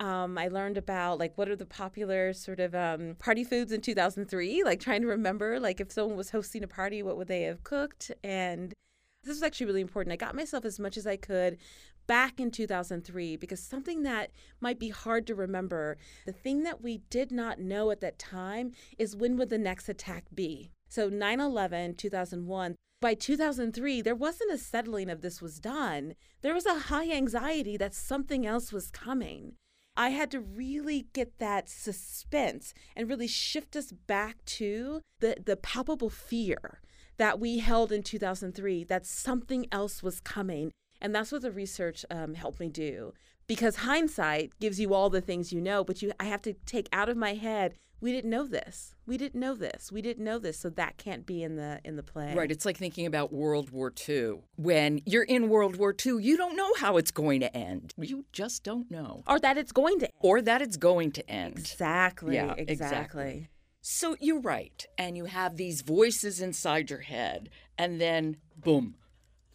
Um, 0.00 0.36
I 0.36 0.48
learned 0.48 0.76
about 0.76 1.18
like 1.18 1.36
what 1.38 1.48
are 1.48 1.56
the 1.56 1.66
popular 1.66 2.32
sort 2.32 2.60
of 2.60 2.74
um, 2.74 3.16
party 3.18 3.44
foods 3.44 3.72
in 3.72 3.80
2003, 3.80 4.64
like 4.64 4.80
trying 4.80 5.02
to 5.02 5.06
remember 5.06 5.60
like 5.60 5.80
if 5.80 5.92
someone 5.92 6.16
was 6.16 6.30
hosting 6.30 6.64
a 6.64 6.68
party, 6.68 7.02
what 7.02 7.16
would 7.16 7.28
they 7.28 7.42
have 7.42 7.62
cooked? 7.62 8.10
And 8.22 8.74
this 9.22 9.36
was 9.36 9.42
actually 9.42 9.66
really 9.66 9.80
important. 9.80 10.12
I 10.12 10.16
got 10.16 10.34
myself 10.34 10.64
as 10.64 10.78
much 10.78 10.96
as 10.96 11.06
I 11.06 11.16
could 11.16 11.58
back 12.06 12.38
in 12.38 12.50
2003 12.50 13.36
because 13.36 13.60
something 13.60 14.02
that 14.02 14.30
might 14.60 14.78
be 14.78 14.90
hard 14.90 15.26
to 15.26 15.34
remember, 15.34 15.96
the 16.26 16.32
thing 16.32 16.62
that 16.64 16.82
we 16.82 16.98
did 17.10 17.32
not 17.32 17.58
know 17.58 17.90
at 17.90 18.00
that 18.00 18.18
time 18.18 18.72
is 18.98 19.16
when 19.16 19.36
would 19.36 19.48
the 19.48 19.58
next 19.58 19.88
attack 19.88 20.24
be? 20.34 20.70
So 20.88 21.08
9 21.08 21.40
11, 21.40 21.94
2001, 21.94 22.76
by 23.00 23.14
2003, 23.14 24.00
there 24.00 24.14
wasn't 24.14 24.52
a 24.52 24.58
settling 24.58 25.10
of 25.10 25.20
this 25.20 25.42
was 25.42 25.60
done. 25.60 26.14
There 26.42 26.54
was 26.54 26.66
a 26.66 26.78
high 26.78 27.10
anxiety 27.10 27.76
that 27.76 27.94
something 27.94 28.46
else 28.46 28.72
was 28.72 28.90
coming. 28.90 29.54
I 29.96 30.10
had 30.10 30.30
to 30.32 30.40
really 30.40 31.06
get 31.12 31.38
that 31.38 31.68
suspense 31.68 32.74
and 32.96 33.08
really 33.08 33.28
shift 33.28 33.76
us 33.76 33.92
back 33.92 34.44
to 34.46 35.02
the, 35.20 35.36
the 35.44 35.56
palpable 35.56 36.10
fear 36.10 36.80
that 37.16 37.38
we 37.38 37.58
held 37.58 37.92
in 37.92 38.02
2003 38.02 38.84
that 38.84 39.06
something 39.06 39.66
else 39.70 40.02
was 40.02 40.20
coming. 40.20 40.72
And 41.00 41.14
that's 41.14 41.30
what 41.30 41.42
the 41.42 41.52
research 41.52 42.04
um, 42.10 42.34
helped 42.34 42.60
me 42.60 42.68
do. 42.68 43.12
Because 43.46 43.76
hindsight 43.76 44.52
gives 44.58 44.80
you 44.80 44.94
all 44.94 45.10
the 45.10 45.20
things 45.20 45.52
you 45.52 45.60
know, 45.60 45.84
but 45.84 46.02
you 46.02 46.12
I 46.18 46.24
have 46.24 46.42
to 46.42 46.54
take 46.66 46.88
out 46.92 47.08
of 47.08 47.16
my 47.16 47.34
head, 47.34 47.74
we 48.00 48.12
didn't 48.12 48.30
know 48.30 48.46
this. 48.46 48.94
We 49.06 49.16
didn't 49.16 49.40
know 49.40 49.54
this. 49.54 49.90
We 49.90 50.02
didn't 50.02 50.24
know 50.24 50.38
this. 50.38 50.58
So 50.58 50.70
that 50.70 50.96
can't 50.96 51.24
be 51.24 51.42
in 51.42 51.56
the 51.56 51.80
in 51.84 51.96
the 51.96 52.02
play. 52.02 52.34
Right. 52.34 52.50
It's 52.50 52.64
like 52.64 52.76
thinking 52.76 53.06
about 53.06 53.32
World 53.32 53.70
War 53.70 53.92
II. 54.08 54.40
When 54.56 55.00
you're 55.06 55.24
in 55.24 55.48
World 55.48 55.76
War 55.76 55.94
II, 55.94 56.22
you 56.22 56.36
don't 56.36 56.56
know 56.56 56.70
how 56.78 56.96
it's 56.96 57.10
going 57.10 57.40
to 57.40 57.56
end. 57.56 57.94
You 57.96 58.24
just 58.32 58.64
don't 58.64 58.90
know. 58.90 59.22
Or 59.26 59.40
that 59.40 59.56
it's 59.56 59.72
going 59.72 59.98
to 60.00 60.06
end. 60.06 60.14
Or 60.20 60.42
that 60.42 60.62
it's 60.62 60.76
going 60.76 61.12
to 61.12 61.30
end. 61.30 61.58
Exactly. 61.58 62.34
Yeah, 62.34 62.54
exactly. 62.56 62.72
exactly. 62.72 63.48
So 63.80 64.16
you're 64.18 64.40
right. 64.40 64.86
And 64.96 65.16
you 65.16 65.26
have 65.26 65.56
these 65.56 65.82
voices 65.82 66.40
inside 66.40 66.90
your 66.90 67.00
head. 67.00 67.50
And 67.76 68.00
then, 68.00 68.38
boom, 68.56 68.94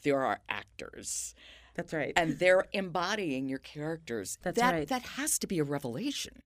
there 0.03 0.23
are 0.23 0.39
actors. 0.47 1.33
That's 1.75 1.93
right. 1.93 2.13
And 2.15 2.37
they're 2.37 2.65
embodying 2.73 3.47
your 3.49 3.59
characters. 3.59 4.37
That's 4.43 4.59
that, 4.59 4.73
right. 4.73 4.87
That 4.87 5.01
has 5.01 5.39
to 5.39 5.47
be 5.47 5.59
a 5.59 5.63
revelation. 5.63 6.41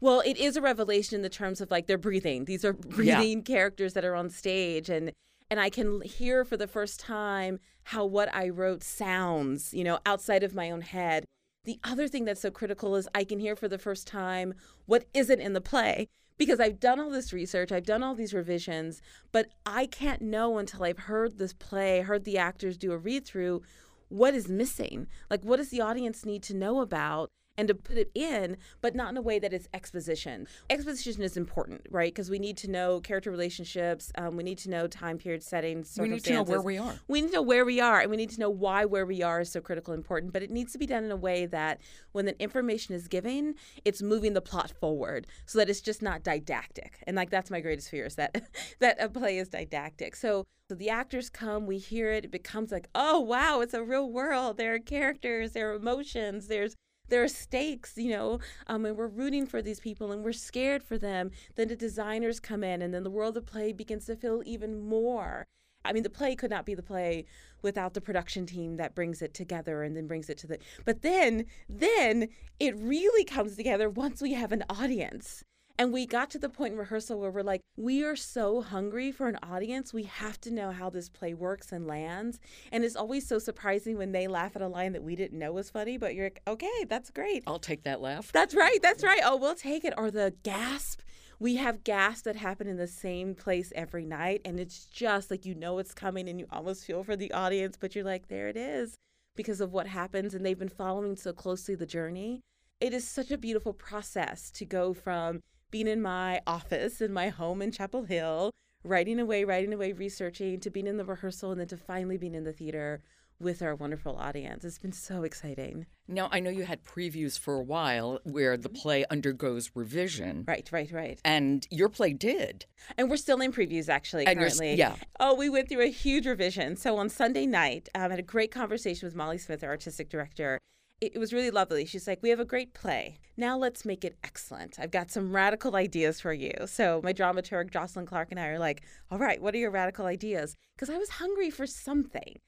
Well, 0.00 0.22
it 0.24 0.36
is 0.36 0.56
a 0.56 0.60
revelation 0.60 1.16
in 1.16 1.22
the 1.22 1.28
terms 1.28 1.60
of 1.60 1.70
like 1.70 1.86
they're 1.86 1.98
breathing. 1.98 2.44
These 2.44 2.64
are 2.64 2.72
breathing 2.72 3.42
characters 3.42 3.94
that 3.94 4.04
are 4.04 4.14
on 4.14 4.30
stage 4.30 4.88
and 4.88 5.12
and 5.50 5.58
I 5.58 5.70
can 5.70 6.02
hear 6.02 6.44
for 6.44 6.56
the 6.58 6.66
first 6.66 7.00
time 7.00 7.58
how 7.84 8.04
what 8.04 8.32
I 8.34 8.50
wrote 8.50 8.82
sounds, 8.82 9.72
you 9.72 9.82
know, 9.82 9.98
outside 10.04 10.42
of 10.42 10.54
my 10.54 10.70
own 10.70 10.82
head. 10.82 11.24
The 11.64 11.80
other 11.82 12.06
thing 12.06 12.26
that's 12.26 12.42
so 12.42 12.50
critical 12.50 12.96
is 12.96 13.08
I 13.14 13.24
can 13.24 13.38
hear 13.38 13.56
for 13.56 13.66
the 13.66 13.78
first 13.78 14.06
time 14.06 14.54
what 14.86 15.06
isn't 15.14 15.40
in 15.40 15.54
the 15.54 15.60
play 15.60 16.08
because 16.36 16.60
I've 16.60 16.78
done 16.78 17.00
all 17.00 17.10
this 17.10 17.32
research, 17.32 17.72
I've 17.72 17.86
done 17.86 18.02
all 18.02 18.14
these 18.14 18.34
revisions, 18.34 19.02
but 19.32 19.48
I 19.66 19.86
can't 19.86 20.22
know 20.22 20.58
until 20.58 20.84
I've 20.84 21.00
heard 21.00 21.38
this 21.38 21.52
play, 21.52 22.02
heard 22.02 22.24
the 22.24 22.38
actors 22.38 22.76
do 22.76 22.92
a 22.92 22.98
read 22.98 23.24
through 23.24 23.62
what 24.08 24.34
is 24.34 24.48
missing. 24.48 25.08
Like 25.30 25.42
what 25.42 25.56
does 25.56 25.70
the 25.70 25.80
audience 25.80 26.24
need 26.24 26.42
to 26.44 26.54
know 26.54 26.80
about? 26.80 27.30
And 27.58 27.68
to 27.68 27.74
put 27.74 27.98
it 27.98 28.10
in, 28.14 28.56
but 28.80 28.94
not 28.94 29.10
in 29.10 29.16
a 29.16 29.22
way 29.22 29.38
that 29.40 29.52
is 29.52 29.68
exposition. 29.74 30.46
Exposition 30.70 31.22
is 31.22 31.36
important, 31.36 31.82
right? 31.90 32.14
Because 32.14 32.30
we 32.30 32.38
need 32.38 32.56
to 32.58 32.70
know 32.70 33.00
character 33.00 33.30
relationships. 33.30 34.12
Um, 34.16 34.36
we 34.36 34.44
need 34.44 34.58
to 34.58 34.70
know 34.70 34.86
time 34.86 35.18
period 35.18 35.42
settings. 35.42 35.98
We 36.00 36.08
need 36.08 36.24
to 36.24 36.34
know 36.34 36.44
where 36.44 36.62
we 36.62 36.78
are. 36.78 36.94
We 37.08 37.20
need 37.20 37.28
to 37.28 37.34
know 37.34 37.42
where 37.42 37.64
we 37.64 37.80
are, 37.80 38.00
and 38.00 38.10
we 38.10 38.16
need 38.16 38.30
to 38.30 38.40
know 38.40 38.48
why 38.48 38.84
where 38.84 39.04
we 39.04 39.22
are 39.22 39.40
is 39.40 39.50
so 39.50 39.60
critical 39.60 39.92
and 39.92 40.00
important. 40.00 40.32
But 40.32 40.42
it 40.42 40.50
needs 40.50 40.72
to 40.72 40.78
be 40.78 40.86
done 40.86 41.04
in 41.04 41.10
a 41.10 41.16
way 41.16 41.46
that 41.46 41.80
when 42.12 42.24
the 42.24 42.40
information 42.40 42.94
is 42.94 43.08
given, 43.08 43.56
it's 43.84 44.00
moving 44.00 44.34
the 44.34 44.40
plot 44.40 44.72
forward, 44.80 45.26
so 45.44 45.58
that 45.58 45.68
it's 45.68 45.80
just 45.80 46.00
not 46.00 46.22
didactic. 46.22 47.02
And 47.08 47.16
like 47.16 47.30
that's 47.30 47.50
my 47.50 47.60
greatest 47.60 47.90
fear 47.90 48.06
is 48.06 48.14
that 48.14 48.40
that 48.78 48.96
a 49.00 49.08
play 49.08 49.38
is 49.38 49.48
didactic. 49.48 50.14
So. 50.16 50.46
So 50.70 50.74
the 50.74 50.90
actors 50.90 51.30
come, 51.30 51.66
we 51.66 51.78
hear 51.78 52.12
it, 52.12 52.26
it 52.26 52.30
becomes 52.30 52.70
like, 52.70 52.90
oh 52.94 53.20
wow, 53.20 53.62
it's 53.62 53.72
a 53.72 53.82
real 53.82 54.12
world. 54.12 54.58
There 54.58 54.74
are 54.74 54.78
characters, 54.78 55.52
there 55.52 55.72
are 55.72 55.76
emotions, 55.76 56.46
there's 56.46 56.76
there 57.08 57.22
are 57.22 57.28
stakes, 57.28 57.94
you 57.96 58.10
know, 58.10 58.38
um, 58.66 58.84
and 58.84 58.96
we're 58.96 59.06
rooting 59.06 59.46
for 59.46 59.62
these 59.62 59.80
people 59.80 60.12
and 60.12 60.24
we're 60.24 60.32
scared 60.32 60.82
for 60.82 60.98
them. 60.98 61.30
Then 61.56 61.68
the 61.68 61.76
designers 61.76 62.40
come 62.40 62.62
in, 62.64 62.82
and 62.82 62.92
then 62.92 63.02
the 63.02 63.10
world 63.10 63.36
of 63.36 63.46
play 63.46 63.72
begins 63.72 64.06
to 64.06 64.16
feel 64.16 64.42
even 64.44 64.80
more. 64.80 65.46
I 65.84 65.92
mean, 65.92 66.02
the 66.02 66.10
play 66.10 66.34
could 66.34 66.50
not 66.50 66.66
be 66.66 66.74
the 66.74 66.82
play 66.82 67.24
without 67.62 67.94
the 67.94 68.00
production 68.00 68.46
team 68.46 68.76
that 68.76 68.94
brings 68.94 69.22
it 69.22 69.32
together 69.32 69.82
and 69.82 69.96
then 69.96 70.06
brings 70.06 70.28
it 70.28 70.36
to 70.38 70.46
the. 70.46 70.58
But 70.84 71.02
then, 71.02 71.46
then 71.68 72.28
it 72.60 72.76
really 72.76 73.24
comes 73.24 73.56
together 73.56 73.88
once 73.88 74.20
we 74.20 74.34
have 74.34 74.52
an 74.52 74.64
audience. 74.68 75.44
And 75.80 75.92
we 75.92 76.06
got 76.06 76.28
to 76.30 76.40
the 76.40 76.48
point 76.48 76.72
in 76.72 76.78
rehearsal 76.78 77.20
where 77.20 77.30
we're 77.30 77.42
like, 77.42 77.60
we 77.76 78.02
are 78.02 78.16
so 78.16 78.62
hungry 78.62 79.12
for 79.12 79.28
an 79.28 79.38
audience. 79.44 79.94
We 79.94 80.02
have 80.02 80.40
to 80.40 80.50
know 80.50 80.72
how 80.72 80.90
this 80.90 81.08
play 81.08 81.34
works 81.34 81.70
and 81.70 81.86
lands. 81.86 82.40
And 82.72 82.82
it's 82.82 82.96
always 82.96 83.28
so 83.28 83.38
surprising 83.38 83.96
when 83.96 84.10
they 84.10 84.26
laugh 84.26 84.56
at 84.56 84.62
a 84.62 84.66
line 84.66 84.92
that 84.94 85.04
we 85.04 85.14
didn't 85.14 85.38
know 85.38 85.52
was 85.52 85.70
funny, 85.70 85.96
but 85.96 86.16
you're 86.16 86.26
like, 86.26 86.42
okay, 86.48 86.84
that's 86.88 87.10
great. 87.10 87.44
I'll 87.46 87.60
take 87.60 87.84
that 87.84 88.00
laugh. 88.00 88.32
That's 88.32 88.56
right. 88.56 88.78
That's 88.82 89.04
right. 89.04 89.20
Oh, 89.24 89.36
we'll 89.36 89.54
take 89.54 89.84
it. 89.84 89.94
Or 89.96 90.10
the 90.10 90.34
gasp. 90.42 91.02
We 91.38 91.54
have 91.56 91.84
gasps 91.84 92.22
that 92.22 92.34
happen 92.34 92.66
in 92.66 92.76
the 92.76 92.88
same 92.88 93.36
place 93.36 93.72
every 93.76 94.04
night. 94.04 94.40
And 94.44 94.58
it's 94.58 94.86
just 94.86 95.30
like 95.30 95.46
you 95.46 95.54
know 95.54 95.78
it's 95.78 95.94
coming 95.94 96.28
and 96.28 96.40
you 96.40 96.46
almost 96.50 96.86
feel 96.86 97.04
for 97.04 97.14
the 97.14 97.32
audience, 97.32 97.76
but 97.80 97.94
you're 97.94 98.04
like, 98.04 98.26
there 98.26 98.48
it 98.48 98.56
is 98.56 98.96
because 99.36 99.60
of 99.60 99.72
what 99.72 99.86
happens. 99.86 100.34
And 100.34 100.44
they've 100.44 100.58
been 100.58 100.68
following 100.68 101.14
so 101.14 101.32
closely 101.32 101.76
the 101.76 101.86
journey. 101.86 102.40
It 102.80 102.92
is 102.92 103.06
such 103.06 103.30
a 103.30 103.38
beautiful 103.38 103.72
process 103.72 104.50
to 104.52 104.64
go 104.64 104.92
from 104.92 105.40
being 105.70 105.86
in 105.88 106.00
my 106.02 106.40
office 106.46 107.00
in 107.00 107.12
my 107.12 107.28
home 107.28 107.60
in 107.62 107.72
Chapel 107.72 108.04
Hill, 108.04 108.50
writing 108.84 109.20
away, 109.20 109.44
writing 109.44 109.72
away, 109.72 109.92
researching, 109.92 110.60
to 110.60 110.70
being 110.70 110.86
in 110.86 110.96
the 110.96 111.04
rehearsal, 111.04 111.50
and 111.52 111.60
then 111.60 111.68
to 111.68 111.76
finally 111.76 112.16
being 112.16 112.34
in 112.34 112.44
the 112.44 112.52
theater 112.52 113.02
with 113.40 113.62
our 113.62 113.74
wonderful 113.76 114.16
audience. 114.16 114.64
It's 114.64 114.80
been 114.80 114.92
so 114.92 115.22
exciting. 115.22 115.86
Now, 116.08 116.28
I 116.32 116.40
know 116.40 116.50
you 116.50 116.64
had 116.64 116.82
previews 116.82 117.38
for 117.38 117.54
a 117.54 117.62
while 117.62 118.18
where 118.24 118.56
the 118.56 118.68
play 118.68 119.04
undergoes 119.10 119.70
revision. 119.76 120.44
Right, 120.48 120.68
right, 120.72 120.90
right. 120.90 121.20
And 121.24 121.64
your 121.70 121.88
play 121.88 122.14
did. 122.14 122.66
And 122.96 123.08
we're 123.08 123.16
still 123.16 123.40
in 123.40 123.52
previews 123.52 123.88
actually 123.88 124.26
And 124.26 124.40
currently. 124.40 124.74
yeah. 124.74 124.96
Oh, 125.20 125.34
we 125.36 125.48
went 125.48 125.68
through 125.68 125.82
a 125.84 125.90
huge 125.90 126.26
revision. 126.26 126.74
So 126.76 126.96
on 126.96 127.08
Sunday 127.08 127.46
night, 127.46 127.88
um, 127.94 128.02
I 128.06 128.08
had 128.08 128.18
a 128.18 128.22
great 128.22 128.50
conversation 128.50 129.06
with 129.06 129.14
Molly 129.14 129.38
Smith, 129.38 129.62
our 129.62 129.70
artistic 129.70 130.08
director. 130.08 130.58
It, 131.00 131.18
was 131.18 131.32
really 131.32 131.50
lovely. 131.50 131.84
She's 131.84 132.06
like, 132.08 132.22
"We 132.22 132.30
have 132.30 132.40
a 132.40 132.44
great 132.44 132.74
play. 132.74 133.18
Now 133.36 133.56
let's 133.56 133.84
make 133.84 134.04
it 134.04 134.16
excellent. 134.24 134.78
I've 134.80 134.90
got 134.90 135.10
some 135.10 135.34
radical 135.34 135.76
ideas 135.76 136.20
for 136.20 136.32
you." 136.32 136.52
So 136.66 137.00
my 137.04 137.12
dramaturg 137.12 137.70
Jocelyn 137.70 138.06
Clarke 138.06 138.32
and 138.32 138.40
I 138.40 138.48
are 138.48 138.58
like, 138.58 138.82
"All 139.10 139.18
right, 139.18 139.40
what 139.40 139.54
are 139.54 139.58
your 139.58 139.70
radical 139.70 140.06
ideas?" 140.06 140.56
Because 140.74 140.90
I 140.90 140.98
was 140.98 141.10
hungry 141.10 141.50
for 141.50 141.66
something. 141.66 142.38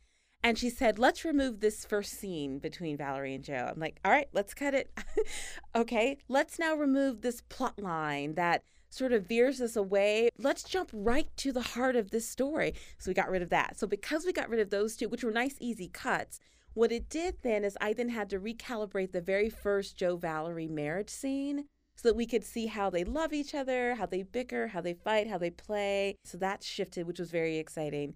And 0.42 0.58
she 0.58 0.70
said, 0.70 0.98
let's 0.98 1.24
remove 1.24 1.60
this 1.60 1.84
first 1.84 2.18
scene 2.18 2.58
between 2.58 2.96
Valerie 2.96 3.34
and 3.34 3.44
Joe. 3.44 3.68
I'm 3.70 3.78
like, 3.78 4.00
all 4.04 4.10
right, 4.10 4.28
let's 4.32 4.54
cut 4.54 4.74
it. 4.74 4.90
okay, 5.76 6.16
let's 6.28 6.58
now 6.58 6.74
remove 6.74 7.20
this 7.20 7.42
plot 7.42 7.78
line 7.78 8.34
that 8.36 8.64
sort 8.88 9.12
of 9.12 9.26
veers 9.26 9.60
us 9.60 9.76
away. 9.76 10.30
Let's 10.38 10.64
jump 10.64 10.90
right 10.92 11.28
to 11.38 11.52
the 11.52 11.60
heart 11.60 11.94
of 11.94 12.10
this 12.10 12.26
story. 12.26 12.74
So 12.98 13.10
we 13.10 13.14
got 13.14 13.30
rid 13.30 13.42
of 13.42 13.50
that. 13.50 13.78
So 13.78 13.86
because 13.86 14.24
we 14.24 14.32
got 14.32 14.48
rid 14.48 14.60
of 14.60 14.70
those 14.70 14.96
two, 14.96 15.08
which 15.08 15.22
were 15.22 15.30
nice, 15.30 15.56
easy 15.60 15.88
cuts, 15.88 16.40
what 16.74 16.92
it 16.92 17.08
did 17.08 17.36
then 17.42 17.64
is 17.64 17.76
I 17.80 17.92
then 17.92 18.10
had 18.10 18.30
to 18.30 18.38
recalibrate 18.38 19.12
the 19.12 19.20
very 19.20 19.50
first 19.50 19.96
Joe 19.96 20.16
Valerie 20.16 20.68
marriage 20.68 21.10
scene 21.10 21.64
so 21.96 22.08
that 22.08 22.16
we 22.16 22.26
could 22.26 22.44
see 22.44 22.66
how 22.66 22.88
they 22.88 23.04
love 23.04 23.32
each 23.32 23.54
other, 23.54 23.96
how 23.96 24.06
they 24.06 24.22
bicker, 24.22 24.68
how 24.68 24.80
they 24.80 24.94
fight, 24.94 25.28
how 25.28 25.36
they 25.36 25.50
play. 25.50 26.16
So 26.24 26.38
that 26.38 26.62
shifted, 26.62 27.06
which 27.06 27.18
was 27.18 27.30
very 27.30 27.58
exciting. 27.58 28.14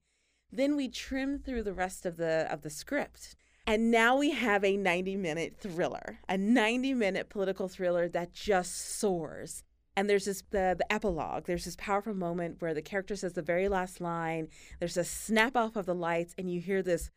Then 0.50 0.76
we 0.76 0.88
trimmed 0.88 1.44
through 1.44 1.64
the 1.64 1.74
rest 1.74 2.06
of 2.06 2.16
the 2.16 2.46
of 2.50 2.62
the 2.62 2.70
script. 2.70 3.34
And 3.66 3.90
now 3.90 4.16
we 4.16 4.30
have 4.30 4.62
a 4.62 4.76
90 4.76 5.16
minute 5.16 5.56
thriller, 5.58 6.20
a 6.28 6.38
90 6.38 6.94
minute 6.94 7.28
political 7.28 7.68
thriller 7.68 8.08
that 8.08 8.32
just 8.32 8.98
soars. 8.98 9.62
And 9.96 10.08
there's 10.08 10.26
this 10.26 10.42
the, 10.50 10.76
the 10.78 10.92
epilogue. 10.92 11.46
There's 11.46 11.64
this 11.64 11.76
powerful 11.76 12.14
moment 12.14 12.60
where 12.60 12.74
the 12.74 12.82
character 12.82 13.16
says 13.16 13.32
the 13.32 13.42
very 13.42 13.68
last 13.68 14.00
line. 14.00 14.48
There's 14.78 14.96
a 14.96 15.04
snap 15.04 15.56
off 15.56 15.76
of 15.76 15.86
the 15.86 15.94
lights, 15.94 16.34
and 16.38 16.50
you 16.50 16.60
hear 16.60 16.82
this 16.82 17.10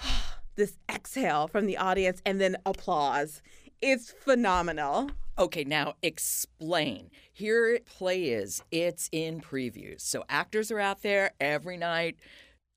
this 0.58 0.76
exhale 0.90 1.48
from 1.48 1.64
the 1.64 1.78
audience, 1.78 2.20
and 2.26 2.38
then 2.38 2.56
applause. 2.66 3.40
It's 3.80 4.10
phenomenal. 4.10 5.10
Okay, 5.38 5.64
now 5.64 5.94
explain. 6.02 7.10
Here 7.32 7.78
play 7.86 8.24
is 8.24 8.62
it's 8.70 9.08
in 9.12 9.40
previews. 9.40 10.00
So 10.00 10.24
actors 10.28 10.70
are 10.70 10.80
out 10.80 11.02
there 11.02 11.30
every 11.40 11.76
night 11.76 12.16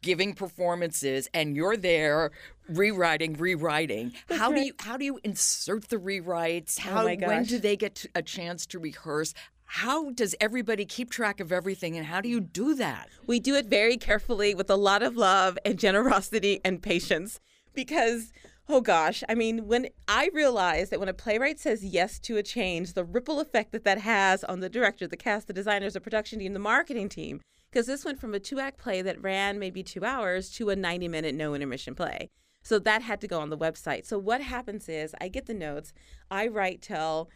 giving 0.03 0.33
performances 0.33 1.27
and 1.33 1.55
you're 1.55 1.77
there 1.77 2.31
rewriting 2.67 3.33
rewriting 3.33 4.11
That's 4.27 4.39
how 4.39 4.49
right. 4.49 4.55
do 4.59 4.65
you 4.65 4.73
how 4.79 4.97
do 4.97 5.05
you 5.05 5.19
insert 5.23 5.89
the 5.89 5.97
rewrites 5.97 6.79
Oh 6.79 6.89
how 6.89 7.03
my 7.03 7.15
when 7.15 7.43
do 7.43 7.59
they 7.59 7.75
get 7.75 8.05
a 8.15 8.21
chance 8.23 8.65
to 8.67 8.79
rehearse 8.79 9.35
how 9.65 10.09
does 10.11 10.33
everybody 10.41 10.85
keep 10.85 11.11
track 11.11 11.39
of 11.39 11.51
everything 11.51 11.97
and 11.97 12.07
how 12.07 12.19
do 12.19 12.29
you 12.29 12.39
do 12.39 12.73
that 12.75 13.09
We 13.27 13.39
do 13.39 13.55
it 13.55 13.67
very 13.67 13.97
carefully 13.97 14.55
with 14.55 14.69
a 14.69 14.75
lot 14.75 15.03
of 15.03 15.15
love 15.15 15.57
and 15.63 15.77
generosity 15.77 16.61
and 16.65 16.81
patience 16.81 17.39
because, 17.73 18.33
oh 18.69 18.81
gosh, 18.81 19.23
I 19.29 19.35
mean, 19.35 19.67
when 19.67 19.87
I 20.07 20.29
realize 20.33 20.89
that 20.89 20.99
when 20.99 21.09
a 21.09 21.13
playwright 21.13 21.59
says 21.59 21.83
yes 21.83 22.19
to 22.19 22.37
a 22.37 22.43
change, 22.43 22.93
the 22.93 23.03
ripple 23.03 23.39
effect 23.39 23.71
that 23.71 23.83
that 23.83 23.99
has 23.99 24.43
on 24.43 24.59
the 24.59 24.69
director, 24.69 25.07
the 25.07 25.17
cast, 25.17 25.47
the 25.47 25.53
designers, 25.53 25.93
the 25.93 26.01
production 26.01 26.39
team, 26.39 26.53
the 26.53 26.59
marketing 26.59 27.09
team, 27.09 27.41
because 27.71 27.87
this 27.87 28.03
went 28.05 28.19
from 28.19 28.33
a 28.33 28.39
two 28.39 28.59
act 28.59 28.77
play 28.77 29.01
that 29.01 29.21
ran 29.21 29.59
maybe 29.59 29.83
two 29.83 30.03
hours 30.03 30.49
to 30.51 30.69
a 30.69 30.75
90 30.75 31.07
minute 31.07 31.35
no 31.35 31.53
intermission 31.53 31.95
play. 31.95 32.29
So 32.63 32.77
that 32.79 33.01
had 33.01 33.21
to 33.21 33.27
go 33.27 33.39
on 33.39 33.49
the 33.49 33.57
website. 33.57 34.05
So 34.05 34.19
what 34.19 34.41
happens 34.41 34.87
is 34.87 35.15
I 35.19 35.29
get 35.29 35.47
the 35.47 35.53
notes, 35.53 35.93
I 36.29 36.47
write 36.47 36.81
till 36.81 37.29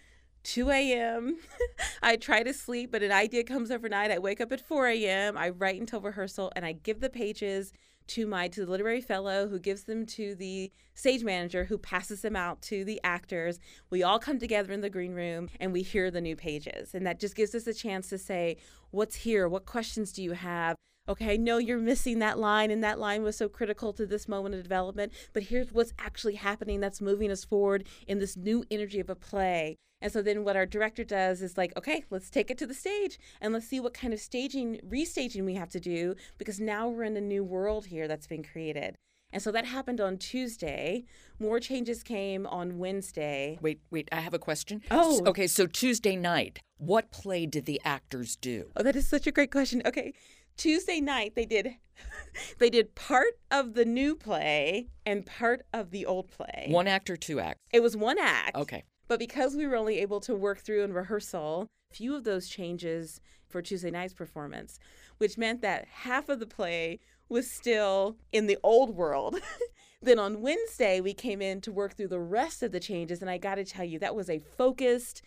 2 0.44 0.70
a.m. 0.70 1.38
I 2.04 2.15
try 2.15 2.44
to 2.44 2.54
sleep, 2.54 2.92
but 2.92 3.01
an 3.01 3.12
idea 3.12 3.44
comes 3.44 3.72
overnight. 3.72 4.12
I 4.12 4.20
wake 4.20 4.39
up 4.39 4.51
at 4.51 4.65
4 4.65 4.88
a.m. 4.88 5.38
I 5.38 5.50
write 5.50 5.80
until 5.80 6.01
rehearsal, 6.01 6.51
and 6.56 6.63
I 6.63 6.74
give 6.74 7.01
the 7.01 7.10
pages 7.10 7.74
to 8.08 8.28
my 8.28 8.48
to 8.48 8.66
the 8.66 8.72
literary 8.72 9.02
fellow 9.02 9.48
who 9.48 9.60
gives 9.60 9.84
them 9.84 10.06
to 10.06 10.36
the 10.36 10.72
stage 10.94 11.24
manager 11.24 11.66
who 11.66 11.78
passes 11.78 12.22
them 12.22 12.36
out 12.36 12.62
to 12.64 12.86
the 12.86 13.00
actors. 13.04 13.60
We 13.90 14.04
all 14.04 14.20
come 14.20 14.40
together 14.40 14.72
in 14.72 14.82
the 14.82 14.90
green 14.90 15.14
room 15.14 15.50
and 15.60 15.74
we 15.74 15.82
hear 15.82 16.10
the 16.12 16.22
new 16.22 16.36
pages. 16.36 16.94
And 16.94 17.06
that 17.06 17.20
just 17.20 17.36
gives 17.36 17.54
us 17.54 17.68
a 17.68 17.74
chance 17.74 18.10
to 18.10 18.18
say, 18.18 18.58
what's 18.92 19.16
here? 19.16 19.48
What 19.48 19.66
questions 19.66 20.12
do 20.12 20.24
you 20.24 20.32
have? 20.32 20.76
Okay, 21.08 21.34
I 21.34 21.38
know 21.38 21.60
you're 21.60 21.78
missing 21.78 22.18
that 22.20 22.40
line, 22.40 22.72
and 22.72 22.84
that 22.84 22.98
line 22.98 23.22
was 23.22 23.38
so 23.38 23.48
critical 23.48 23.94
to 23.94 24.08
this 24.08 24.28
moment 24.28 24.56
of 24.56 24.64
development, 24.64 25.14
but 25.34 25.44
here's 25.44 25.72
what's 25.72 25.94
actually 26.00 26.34
happening 26.34 26.80
that's 26.80 27.00
moving 27.00 27.30
us 27.30 27.46
forward 27.46 27.88
in 28.08 28.18
this 28.18 28.36
new 28.36 28.66
energy 28.72 29.00
of 29.00 29.10
a 29.10 29.16
play. 29.16 29.76
And 30.02 30.12
so 30.12 30.24
then 30.24 30.44
what 30.44 30.56
our 30.56 30.66
director 30.66 31.04
does 31.04 31.44
is 31.44 31.58
like, 31.58 31.74
okay, 31.78 32.04
let's 32.10 32.32
take 32.32 32.50
it 32.50 32.58
to 32.58 32.66
the 32.68 32.74
stage 32.74 33.20
and 33.40 33.54
let's 33.54 33.68
see 33.68 33.80
what 33.80 33.94
kind 33.94 34.14
of 34.14 34.20
staging, 34.20 34.80
restaging 34.88 35.46
we 35.46 35.54
have 35.54 35.70
to 35.70 35.80
do 35.80 36.16
because 36.40 36.60
now 36.60 36.90
we're 36.90 37.04
in 37.04 37.16
a 37.18 37.22
new 37.22 37.44
world 37.44 37.86
here 37.88 38.08
that's 38.08 38.28
been 38.28 38.44
created. 38.44 38.96
And 39.32 39.42
so 39.44 39.52
that 39.52 39.66
happened 39.66 40.02
on 40.02 40.18
Tuesday. 40.18 41.06
More 41.39 41.60
changes 41.60 42.04
came 42.04 42.46
on 42.48 42.78
Wednesday. 42.78 43.58
wait 43.62 43.80
wait 43.91 44.08
i 44.12 44.22
have 44.22 44.34
a 44.34 44.39
question 44.39 44.82
Oh. 44.91 45.22
Okay 45.26 45.48
so 45.48 45.65
tuesday 45.68 46.15
night 46.15 46.60
what 46.78 47.12
play 47.12 47.46
did 47.46 47.65
the 47.65 47.82
actors 47.84 48.36
do 48.36 48.72
Oh, 48.76 48.84
that 48.84 48.96
is 48.96 49.08
such 49.08 49.28
a 49.28 49.32
great 49.32 49.52
question. 49.52 49.82
Okay. 49.86 50.13
Tuesday 50.58 51.00
night 51.02 51.34
they 51.36 51.46
did 51.46 51.76
they 52.60 52.70
did 52.70 52.96
part 52.96 53.39
of 53.52 53.74
the 53.74 53.86
new 53.86 54.15
play 54.15 54.88
and 55.06 55.26
part 55.26 55.65
of 55.74 55.91
the 55.91 56.06
old 56.06 56.30
play. 56.30 56.68
one 56.70 56.88
act 56.88 57.10
or 57.10 57.18
two 57.18 57.39
acts 57.39 57.60
It 57.72 57.82
was 57.82 57.96
one 57.96 58.18
act. 58.20 58.56
okay 58.56 58.84
But 59.08 59.20
because 59.20 59.56
we 59.56 59.65
were 59.68 59.76
only 59.76 60.00
able 60.00 60.20
to 60.22 60.36
work 60.36 60.60
through 60.60 60.84
in 60.84 60.94
rehearsal 60.94 61.68
few 61.91 62.15
of 62.15 62.24
those 62.26 62.50
changes 62.50 63.22
for 63.48 63.62
Tuesday 63.62 63.89
night's 63.91 64.13
performance, 64.13 64.80
which 65.18 65.38
meant 65.38 65.62
that 65.62 65.86
half 65.88 66.28
of 66.28 66.39
the 66.39 66.48
play 66.48 67.00
was 67.30 67.50
still 67.50 68.18
in 68.34 68.48
the 68.48 68.58
old 68.63 68.96
world. 68.96 69.39
then 70.02 70.20
on 70.20 70.41
Wednesday, 70.41 71.00
we 71.00 71.13
came 71.13 71.41
in 71.41 71.62
to 71.62 71.72
work 71.72 71.96
through 71.96 72.10
the 72.10 72.20
rest 72.20 72.62
of 72.63 72.72
the 72.74 72.80
changes. 72.82 73.22
And 73.22 73.30
I 73.30 73.38
got 73.38 73.56
to 73.56 73.63
tell 73.63 73.86
you, 73.86 73.98
that 74.00 74.13
was 74.15 74.30
a 74.30 74.39
focused, 74.39 75.22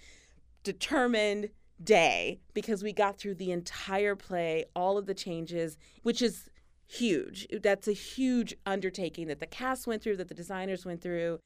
determined 0.62 1.48
day 1.82 2.40
because 2.54 2.82
we 2.82 2.92
got 2.92 3.18
through 3.18 3.34
the 3.36 3.50
entire 3.52 4.16
play, 4.16 4.64
all 4.74 4.98
of 4.98 5.06
the 5.06 5.14
changes, 5.14 5.76
which 6.02 6.20
is 6.22 6.48
huge. 6.86 7.46
That's 7.62 7.86
a 7.88 7.92
huge 7.92 8.54
undertaking 8.66 9.28
that 9.28 9.40
the 9.40 9.46
cast 9.46 9.86
went 9.86 10.02
through, 10.02 10.16
that 10.16 10.28
the 10.28 10.34
designers 10.34 10.84
went 10.84 11.02
through. 11.02 11.38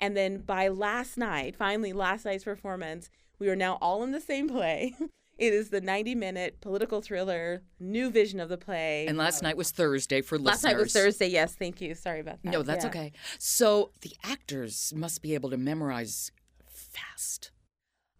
And 0.00 0.16
then 0.16 0.38
by 0.38 0.68
last 0.68 1.16
night, 1.16 1.56
finally 1.56 1.92
last 1.92 2.24
night's 2.24 2.44
performance, 2.44 3.10
we 3.38 3.48
are 3.48 3.56
now 3.56 3.78
all 3.80 4.02
in 4.04 4.12
the 4.12 4.20
same 4.20 4.48
play. 4.48 4.94
It 5.38 5.52
is 5.54 5.70
the 5.70 5.80
90 5.80 6.16
minute 6.16 6.60
political 6.60 7.00
thriller, 7.00 7.62
new 7.78 8.10
vision 8.10 8.40
of 8.40 8.48
the 8.48 8.58
play. 8.58 9.06
and 9.06 9.16
last 9.16 9.40
night 9.40 9.56
was 9.56 9.70
thursday 9.70 10.20
for 10.20 10.36
Last 10.36 10.64
listeners 10.64 10.64
Last 10.64 10.64
night 10.74 10.80
was 10.80 10.92
Thursday. 10.92 11.28
Yes, 11.28 11.54
thank 11.54 11.80
you. 11.80 11.94
Sorry 11.94 12.18
about 12.18 12.42
that. 12.42 12.50
No, 12.52 12.64
that's 12.64 12.82
Yeah. 12.84 12.90
okay. 12.90 13.12
So 13.38 13.92
the 14.00 14.10
actors 14.24 14.92
must 14.96 15.22
be 15.22 15.34
able 15.34 15.48
to 15.50 15.56
memorize 15.56 16.32
fast. 16.66 17.52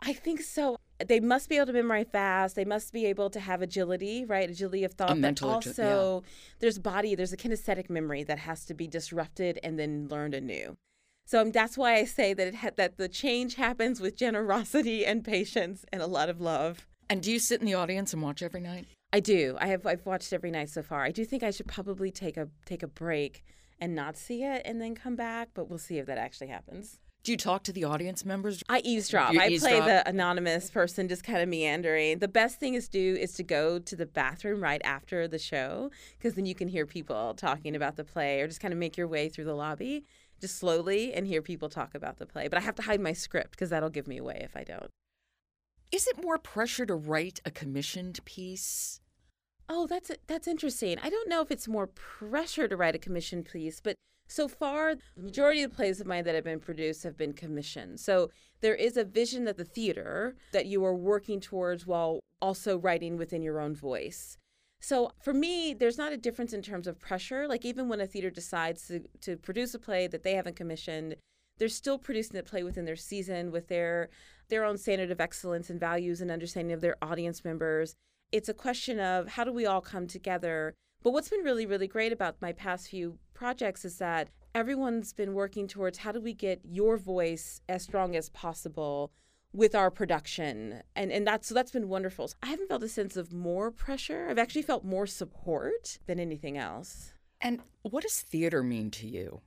I 0.00 0.12
think 0.12 0.42
so. 0.42 0.78
They 1.06 1.20
must 1.20 1.48
be 1.48 1.56
able 1.56 1.66
to 1.66 1.72
memorize 1.72 2.06
fast. 2.10 2.56
They 2.56 2.64
must 2.64 2.92
be 2.92 3.06
able 3.06 3.30
to 3.30 3.40
have 3.40 3.62
agility, 3.62 4.24
right? 4.24 4.50
Agility 4.50 4.84
of 4.84 4.94
thought. 4.94 5.12
A 5.12 5.14
mental 5.14 5.48
but 5.48 5.54
also, 5.54 6.24
there's 6.58 6.78
body, 6.78 7.14
there's 7.14 7.32
a 7.32 7.36
kinesthetic 7.36 7.88
memory 7.88 8.24
that 8.24 8.40
has 8.40 8.64
to 8.64 8.74
be 8.74 8.88
disrupted 8.88 9.60
and 9.62 9.78
then 9.78 10.08
learned 10.08 10.34
anew. 10.34 10.76
So 11.24 11.42
um, 11.42 11.52
that's 11.52 11.76
why 11.76 11.96
I 11.96 12.04
say 12.04 12.32
that 12.32 12.46
it 12.48 12.54
ha- 12.54 12.70
that 12.76 12.96
the 12.96 13.08
change 13.08 13.56
happens 13.56 14.00
with 14.00 14.16
generosity 14.16 15.04
and 15.04 15.22
patience 15.22 15.84
and 15.92 16.00
a 16.00 16.06
lot 16.06 16.30
of 16.30 16.40
love. 16.40 16.86
And 17.10 17.22
do 17.22 17.30
you 17.30 17.38
sit 17.38 17.60
in 17.60 17.66
the 17.66 17.74
audience 17.74 18.12
and 18.12 18.22
watch 18.22 18.42
every 18.42 18.60
night? 18.60 18.86
I 19.12 19.20
do. 19.20 19.56
I 19.60 19.68
have. 19.68 19.86
I've 19.86 20.04
watched 20.04 20.32
every 20.32 20.50
night 20.50 20.70
so 20.70 20.82
far. 20.82 21.02
I 21.02 21.10
do 21.10 21.24
think 21.24 21.42
I 21.42 21.50
should 21.50 21.68
probably 21.68 22.10
take 22.10 22.36
a 22.36 22.48
take 22.66 22.82
a 22.82 22.88
break 22.88 23.44
and 23.78 23.94
not 23.94 24.16
see 24.16 24.42
it 24.42 24.62
and 24.64 24.80
then 24.80 24.94
come 24.94 25.16
back. 25.16 25.50
But 25.54 25.68
we'll 25.68 25.78
see 25.78 25.98
if 25.98 26.06
that 26.06 26.18
actually 26.18 26.48
happens. 26.48 26.98
Do 27.28 27.32
you 27.32 27.36
talk 27.36 27.62
to 27.64 27.74
the 27.74 27.84
audience 27.84 28.24
members? 28.24 28.62
I 28.70 28.78
eavesdrop. 28.78 29.34
You 29.34 29.40
I 29.42 29.58
play 29.58 29.80
the 29.80 30.02
anonymous 30.08 30.70
person, 30.70 31.08
just 31.08 31.24
kind 31.24 31.42
of 31.42 31.48
meandering. 31.50 32.20
The 32.20 32.26
best 32.26 32.58
thing 32.58 32.72
is 32.72 32.88
do 32.88 33.18
is 33.20 33.34
to 33.34 33.42
go 33.42 33.78
to 33.78 33.96
the 33.96 34.06
bathroom 34.06 34.62
right 34.62 34.80
after 34.82 35.28
the 35.28 35.38
show, 35.38 35.90
because 36.16 36.36
then 36.36 36.46
you 36.46 36.54
can 36.54 36.68
hear 36.68 36.86
people 36.86 37.34
talking 37.34 37.76
about 37.76 37.96
the 37.96 38.04
play, 38.04 38.40
or 38.40 38.46
just 38.46 38.62
kind 38.62 38.72
of 38.72 38.80
make 38.80 38.96
your 38.96 39.06
way 39.06 39.28
through 39.28 39.44
the 39.44 39.52
lobby, 39.52 40.06
just 40.40 40.56
slowly, 40.56 41.12
and 41.12 41.26
hear 41.26 41.42
people 41.42 41.68
talk 41.68 41.94
about 41.94 42.16
the 42.16 42.24
play. 42.24 42.48
But 42.48 42.56
I 42.56 42.62
have 42.62 42.76
to 42.76 42.82
hide 42.82 43.02
my 43.02 43.12
script 43.12 43.50
because 43.50 43.68
that'll 43.68 43.90
give 43.90 44.08
me 44.08 44.16
away 44.16 44.40
if 44.42 44.56
I 44.56 44.64
don't. 44.64 44.88
Is 45.92 46.06
it 46.06 46.24
more 46.24 46.38
pressure 46.38 46.86
to 46.86 46.94
write 46.94 47.42
a 47.44 47.50
commissioned 47.50 48.24
piece? 48.24 49.02
Oh, 49.68 49.86
that's 49.86 50.10
that's 50.28 50.48
interesting. 50.48 50.96
I 51.02 51.10
don't 51.10 51.28
know 51.28 51.42
if 51.42 51.50
it's 51.50 51.68
more 51.68 51.88
pressure 51.88 52.68
to 52.68 52.74
write 52.74 52.94
a 52.94 52.98
commissioned 52.98 53.44
piece, 53.44 53.82
but 53.82 53.96
so 54.28 54.46
far 54.46 54.94
the 54.94 55.22
majority 55.22 55.62
of 55.62 55.70
the 55.70 55.76
plays 55.76 56.00
of 56.00 56.06
mine 56.06 56.24
that 56.24 56.34
have 56.34 56.44
been 56.44 56.60
produced 56.60 57.02
have 57.02 57.16
been 57.16 57.32
commissioned. 57.32 57.98
So 57.98 58.30
there 58.60 58.74
is 58.74 58.96
a 58.96 59.04
vision 59.04 59.48
of 59.48 59.56
the 59.56 59.64
theater 59.64 60.36
that 60.52 60.66
you 60.66 60.84
are 60.84 60.94
working 60.94 61.40
towards 61.40 61.86
while 61.86 62.20
also 62.40 62.78
writing 62.78 63.16
within 63.16 63.42
your 63.42 63.60
own 63.60 63.74
voice. 63.74 64.36
So 64.80 65.10
for 65.20 65.32
me, 65.32 65.74
there's 65.74 65.98
not 65.98 66.12
a 66.12 66.16
difference 66.16 66.52
in 66.52 66.62
terms 66.62 66.86
of 66.86 67.00
pressure. 67.00 67.48
Like 67.48 67.64
even 67.64 67.88
when 67.88 68.00
a 68.00 68.06
theater 68.06 68.30
decides 68.30 68.86
to, 68.88 69.00
to 69.22 69.36
produce 69.36 69.74
a 69.74 69.78
play 69.78 70.06
that 70.06 70.22
they 70.22 70.34
haven't 70.34 70.56
commissioned, 70.56 71.16
they're 71.58 71.68
still 71.68 71.98
producing 71.98 72.36
the 72.36 72.42
play 72.42 72.62
within 72.62 72.84
their 72.84 72.96
season 72.96 73.50
with 73.50 73.68
their 73.68 74.10
their 74.48 74.64
own 74.64 74.78
standard 74.78 75.10
of 75.10 75.20
excellence 75.20 75.68
and 75.68 75.78
values 75.78 76.22
and 76.22 76.30
understanding 76.30 76.72
of 76.72 76.80
their 76.80 76.96
audience 77.02 77.44
members. 77.44 77.94
It's 78.32 78.48
a 78.48 78.54
question 78.54 78.98
of 78.98 79.28
how 79.28 79.44
do 79.44 79.52
we 79.52 79.66
all 79.66 79.82
come 79.82 80.06
together. 80.06 80.74
But 81.02 81.12
what's 81.12 81.28
been 81.28 81.44
really, 81.44 81.66
really 81.66 81.86
great 81.88 82.12
about 82.12 82.40
my 82.40 82.52
past 82.52 82.88
few 82.88 83.18
projects 83.34 83.84
is 83.84 83.98
that 83.98 84.28
everyone's 84.54 85.12
been 85.12 85.34
working 85.34 85.68
towards 85.68 85.98
how 85.98 86.12
do 86.12 86.20
we 86.20 86.34
get 86.34 86.60
your 86.64 86.96
voice 86.96 87.60
as 87.68 87.82
strong 87.82 88.16
as 88.16 88.30
possible 88.30 89.12
with 89.52 89.74
our 89.74 89.90
production 89.90 90.82
and 90.94 91.10
and 91.10 91.26
that's 91.26 91.48
so 91.48 91.54
that's 91.54 91.70
been 91.70 91.88
wonderful 91.88 92.30
i 92.42 92.48
haven't 92.48 92.68
felt 92.68 92.82
a 92.82 92.88
sense 92.88 93.16
of 93.16 93.32
more 93.32 93.70
pressure 93.70 94.26
i've 94.28 94.38
actually 94.38 94.60
felt 94.60 94.84
more 94.84 95.06
support 95.06 95.98
than 96.06 96.20
anything 96.20 96.58
else 96.58 97.14
And 97.40 97.60
what 97.82 98.02
does 98.02 98.20
theater 98.20 98.62
mean 98.62 98.90
to 98.92 99.06
you? 99.06 99.40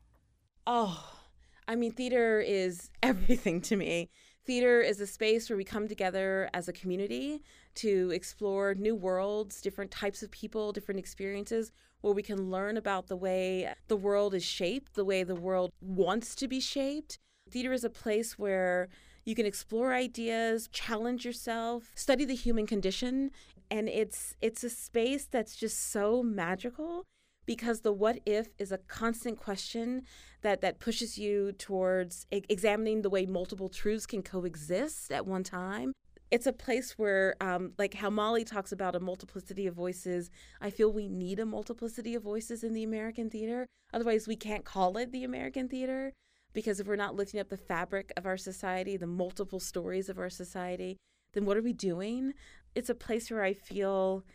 Oh, 0.65 1.19
I 1.67 1.75
mean, 1.75 1.91
theater 1.91 2.39
is 2.39 2.89
everything 3.03 3.61
to 3.61 3.75
me. 3.75 4.09
Theater 4.43 4.81
is 4.81 4.99
a 4.99 5.05
space 5.05 5.49
where 5.49 5.57
we 5.57 5.63
come 5.63 5.87
together 5.87 6.49
as 6.53 6.67
a 6.67 6.73
community 6.73 7.43
to 7.75 8.09
explore 8.11 8.73
new 8.73 8.95
worlds, 8.95 9.61
different 9.61 9.91
types 9.91 10.23
of 10.23 10.31
people, 10.31 10.71
different 10.71 10.99
experiences, 10.99 11.71
where 12.01 12.13
we 12.13 12.23
can 12.23 12.49
learn 12.49 12.75
about 12.75 13.07
the 13.07 13.15
way 13.15 13.71
the 13.87 13.95
world 13.95 14.33
is 14.33 14.43
shaped, 14.43 14.95
the 14.95 15.05
way 15.05 15.23
the 15.23 15.35
world 15.35 15.71
wants 15.79 16.33
to 16.35 16.47
be 16.47 16.59
shaped. 16.59 17.19
Theater 17.51 17.71
is 17.71 17.83
a 17.83 17.89
place 17.89 18.39
where 18.39 18.89
you 19.25 19.35
can 19.35 19.45
explore 19.45 19.93
ideas, 19.93 20.67
challenge 20.71 21.23
yourself, 21.23 21.91
study 21.93 22.25
the 22.25 22.33
human 22.33 22.65
condition, 22.65 23.29
and 23.69 23.87
it's 23.87 24.35
it's 24.41 24.63
a 24.63 24.69
space 24.71 25.25
that's 25.25 25.55
just 25.55 25.91
so 25.91 26.23
magical 26.23 27.05
because 27.45 27.81
the 27.81 27.93
what 27.93 28.19
if 28.25 28.49
is 28.57 28.71
a 28.71 28.77
constant 28.77 29.37
question 29.37 30.01
that 30.41 30.61
that 30.61 30.79
pushes 30.79 31.17
you 31.17 31.51
towards 31.53 32.25
e- 32.31 32.43
examining 32.49 33.01
the 33.01 33.09
way 33.09 33.25
multiple 33.25 33.69
truths 33.69 34.05
can 34.05 34.21
coexist 34.23 35.11
at 35.11 35.25
one 35.25 35.43
time. 35.43 35.93
It's 36.29 36.47
a 36.47 36.53
place 36.53 36.97
where 36.97 37.35
um, 37.41 37.73
like 37.77 37.95
how 37.95 38.09
molly 38.09 38.43
talks 38.43 38.71
about 38.71 38.95
a 38.95 38.99
multiplicity 38.99 39.67
of 39.67 39.75
voices 39.75 40.29
i 40.61 40.69
feel 40.69 40.91
we 40.91 41.09
need 41.09 41.39
a 41.39 41.45
multiplicity 41.45 42.15
of 42.15 42.23
voices 42.23 42.63
in 42.63 42.73
the 42.73 42.83
american 42.83 43.29
theater. 43.29 43.67
Otherwise 43.93 44.27
we 44.27 44.35
can't 44.35 44.65
call 44.65 44.97
it 44.97 45.11
the 45.11 45.23
american 45.23 45.67
theater 45.67 46.13
because 46.53 46.79
if 46.79 46.87
we're 46.87 46.95
not 46.95 47.15
lifting 47.15 47.39
up 47.39 47.49
the 47.49 47.57
fabric 47.57 48.11
of 48.15 48.25
our 48.25 48.37
society 48.37 48.97
the 48.97 49.07
multiple 49.07 49.59
stories 49.59 50.09
of 50.09 50.17
our 50.17 50.29
society 50.29 50.97
then 51.33 51.45
what 51.45 51.57
are 51.57 51.61
we 51.61 51.73
doing? 51.73 52.33
It's 52.75 52.89
a 52.89 52.95
place 52.95 53.29
where 53.29 53.43
i 53.43 53.53
feel 53.53 54.25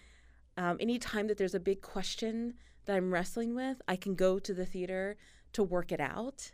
um, 0.59 0.77
anytime 0.81 1.27
that 1.29 1.37
there's 1.37 1.55
a 1.55 1.61
big 1.61 1.83
question 1.83 2.55
that 2.87 2.97
I'm 2.97 3.13
wrestling 3.13 3.55
with, 3.55 3.83
I 3.87 3.97
can 3.97 4.15
go 4.15 4.39
to 4.39 4.55
the 4.55 4.65
theater 4.65 5.17
to 5.57 5.63
work 5.63 5.91
it 5.93 6.01
out. 6.01 6.51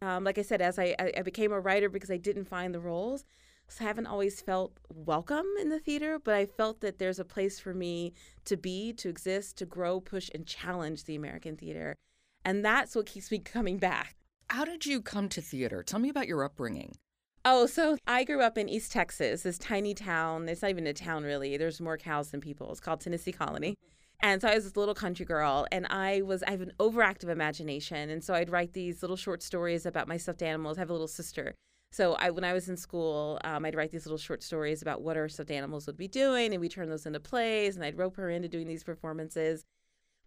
Um, 0.00 0.24
like 0.24 0.38
I 0.38 0.42
said, 0.42 0.60
as 0.60 0.78
I, 0.78 0.94
I 0.98 1.22
became 1.22 1.52
a 1.52 1.60
writer 1.60 1.88
because 1.88 2.10
I 2.10 2.16
didn't 2.16 2.44
find 2.44 2.74
the 2.74 2.80
roles, 2.80 3.24
so 3.68 3.84
I 3.84 3.88
haven't 3.88 4.06
always 4.06 4.40
felt 4.40 4.78
welcome 4.88 5.46
in 5.60 5.68
the 5.68 5.80
theater, 5.80 6.18
but 6.22 6.34
I 6.34 6.46
felt 6.46 6.80
that 6.80 6.98
there's 6.98 7.18
a 7.18 7.24
place 7.24 7.58
for 7.58 7.74
me 7.74 8.12
to 8.44 8.56
be, 8.56 8.92
to 8.94 9.08
exist, 9.08 9.58
to 9.58 9.66
grow, 9.66 10.00
push, 10.00 10.30
and 10.34 10.46
challenge 10.46 11.04
the 11.04 11.16
American 11.16 11.56
theater. 11.56 11.96
And 12.44 12.64
that's 12.64 12.94
what 12.94 13.06
keeps 13.06 13.30
me 13.30 13.38
coming 13.54 13.78
back. 13.78 14.14
How 14.48 14.64
did 14.64 14.86
you 14.86 15.02
come 15.02 15.28
to 15.30 15.40
theater? 15.40 15.82
Tell 15.82 15.98
me 15.98 16.08
about 16.08 16.28
your 16.28 16.44
upbringing. 16.44 16.96
Oh, 17.44 17.66
so 17.66 17.96
I 18.06 18.24
grew 18.24 18.42
up 18.42 18.58
in 18.58 18.68
East 18.68 18.92
Texas, 18.92 19.42
this 19.42 19.58
tiny 19.58 19.94
town. 19.94 20.48
It's 20.48 20.62
not 20.62 20.70
even 20.70 20.86
a 20.86 20.92
town, 20.92 21.24
really. 21.24 21.56
There's 21.56 21.80
more 21.80 21.96
cows 21.96 22.30
than 22.30 22.40
people. 22.40 22.70
It's 22.70 22.80
called 22.80 23.00
Tennessee 23.00 23.32
Colony. 23.32 23.76
And 24.20 24.40
so 24.40 24.48
I 24.48 24.54
was 24.54 24.64
this 24.64 24.76
little 24.76 24.94
country 24.94 25.26
girl, 25.26 25.66
and 25.70 25.86
I 25.86 26.22
was 26.22 26.42
I 26.42 26.50
have 26.50 26.62
an 26.62 26.72
overactive 26.78 27.28
imagination, 27.28 28.10
and 28.10 28.24
so 28.24 28.34
I'd 28.34 28.50
write 28.50 28.72
these 28.72 29.02
little 29.02 29.16
short 29.16 29.42
stories 29.42 29.86
about 29.86 30.08
my 30.08 30.16
stuffed 30.16 30.42
animals. 30.42 30.78
I 30.78 30.80
have 30.80 30.90
a 30.90 30.94
little 30.94 31.08
sister, 31.08 31.54
so 31.92 32.14
I 32.14 32.30
when 32.30 32.44
I 32.44 32.52
was 32.52 32.68
in 32.68 32.76
school, 32.76 33.38
um, 33.44 33.64
I'd 33.64 33.74
write 33.74 33.92
these 33.92 34.06
little 34.06 34.18
short 34.18 34.42
stories 34.42 34.82
about 34.82 35.02
what 35.02 35.16
our 35.16 35.28
stuffed 35.28 35.50
animals 35.50 35.86
would 35.86 35.96
be 35.96 36.08
doing, 36.08 36.52
and 36.52 36.60
we 36.60 36.68
turn 36.68 36.88
those 36.88 37.06
into 37.06 37.20
plays, 37.20 37.76
and 37.76 37.84
I'd 37.84 37.98
rope 37.98 38.16
her 38.16 38.30
into 38.30 38.48
doing 38.48 38.66
these 38.66 38.84
performances. 38.84 39.64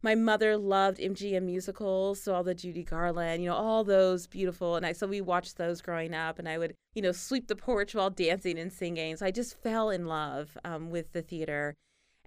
My 0.01 0.15
mother 0.15 0.55
loved 0.55 0.99
MGM 0.99 1.43
musicals, 1.43 2.21
so 2.21 2.33
all 2.33 2.43
the 2.43 2.55
Judy 2.55 2.83
Garland, 2.83 3.43
you 3.43 3.49
know, 3.49 3.55
all 3.55 3.83
those 3.83 4.27
beautiful, 4.27 4.75
and 4.77 4.85
I 4.85 4.93
so 4.93 5.07
we 5.07 5.19
watched 5.19 5.57
those 5.57 5.81
growing 5.81 6.13
up, 6.13 6.39
and 6.39 6.47
I 6.47 6.57
would 6.57 6.75
you 6.93 7.01
know 7.01 7.11
sweep 7.11 7.47
the 7.47 7.55
porch 7.55 7.95
while 7.95 8.11
dancing 8.11 8.59
and 8.59 8.71
singing. 8.71 9.17
So 9.17 9.25
I 9.25 9.31
just 9.31 9.61
fell 9.61 9.89
in 9.89 10.05
love 10.05 10.57
um, 10.63 10.89
with 10.89 11.11
the 11.11 11.21
theater 11.21 11.75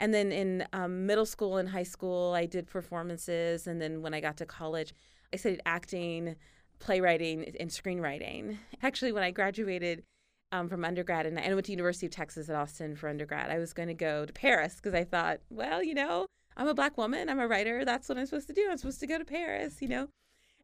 and 0.03 0.13
then 0.13 0.33
in 0.33 0.67
um, 0.73 1.07
middle 1.07 1.25
school 1.25 1.59
and 1.59 1.69
high 1.69 1.85
school, 1.85 2.33
I 2.35 2.45
did 2.45 2.67
performances. 2.67 3.69
And 3.69 3.81
then 3.81 4.03
when 4.03 4.13
I 4.15 4.21
got 4.21 4.37
to 4.39 4.47
college, 4.47 4.93
I 5.33 5.37
studied 5.37 5.63
acting, 5.65 6.35
playwriting, 6.81 7.55
and 7.61 7.71
screenwriting. 7.71 8.59
Actually, 8.83 9.13
when 9.13 9.23
I 9.23 9.31
graduated 9.31 10.03
um, 10.51 10.69
from 10.69 10.85
undergrad 10.85 11.25
and 11.25 11.39
I 11.39 11.55
went 11.55 11.67
to 11.67 11.71
University 11.71 12.07
of 12.07 12.13
Texas 12.13 12.51
at 12.51 12.57
Austin 12.57 12.97
for 12.97 13.09
undergrad, 13.09 13.49
I 13.53 13.59
was 13.59 13.73
going 13.73 13.87
to 13.87 13.95
go 13.95 14.27
to 14.27 14.33
Paris 14.33 14.75
because 14.75 14.93
I 14.93 15.05
thought, 15.05 15.39
well, 15.51 15.85
you 15.85 15.95
know, 15.95 16.27
I'm 16.57 16.67
a 16.67 16.75
black 16.75 16.99
woman, 16.99 17.29
I'm 17.29 17.39
a 17.39 17.47
writer. 17.47 17.85
That's 17.85 18.09
what 18.09 18.19
I'm 18.19 18.27
supposed 18.27 18.49
to 18.49 18.55
do. 18.55 18.67
I'm 18.69 18.79
supposed 18.79 18.99
to 19.01 19.07
go 19.07 19.19
to 19.19 19.25
Paris, 19.25 19.81
you 19.81 19.87
know. 19.87 20.09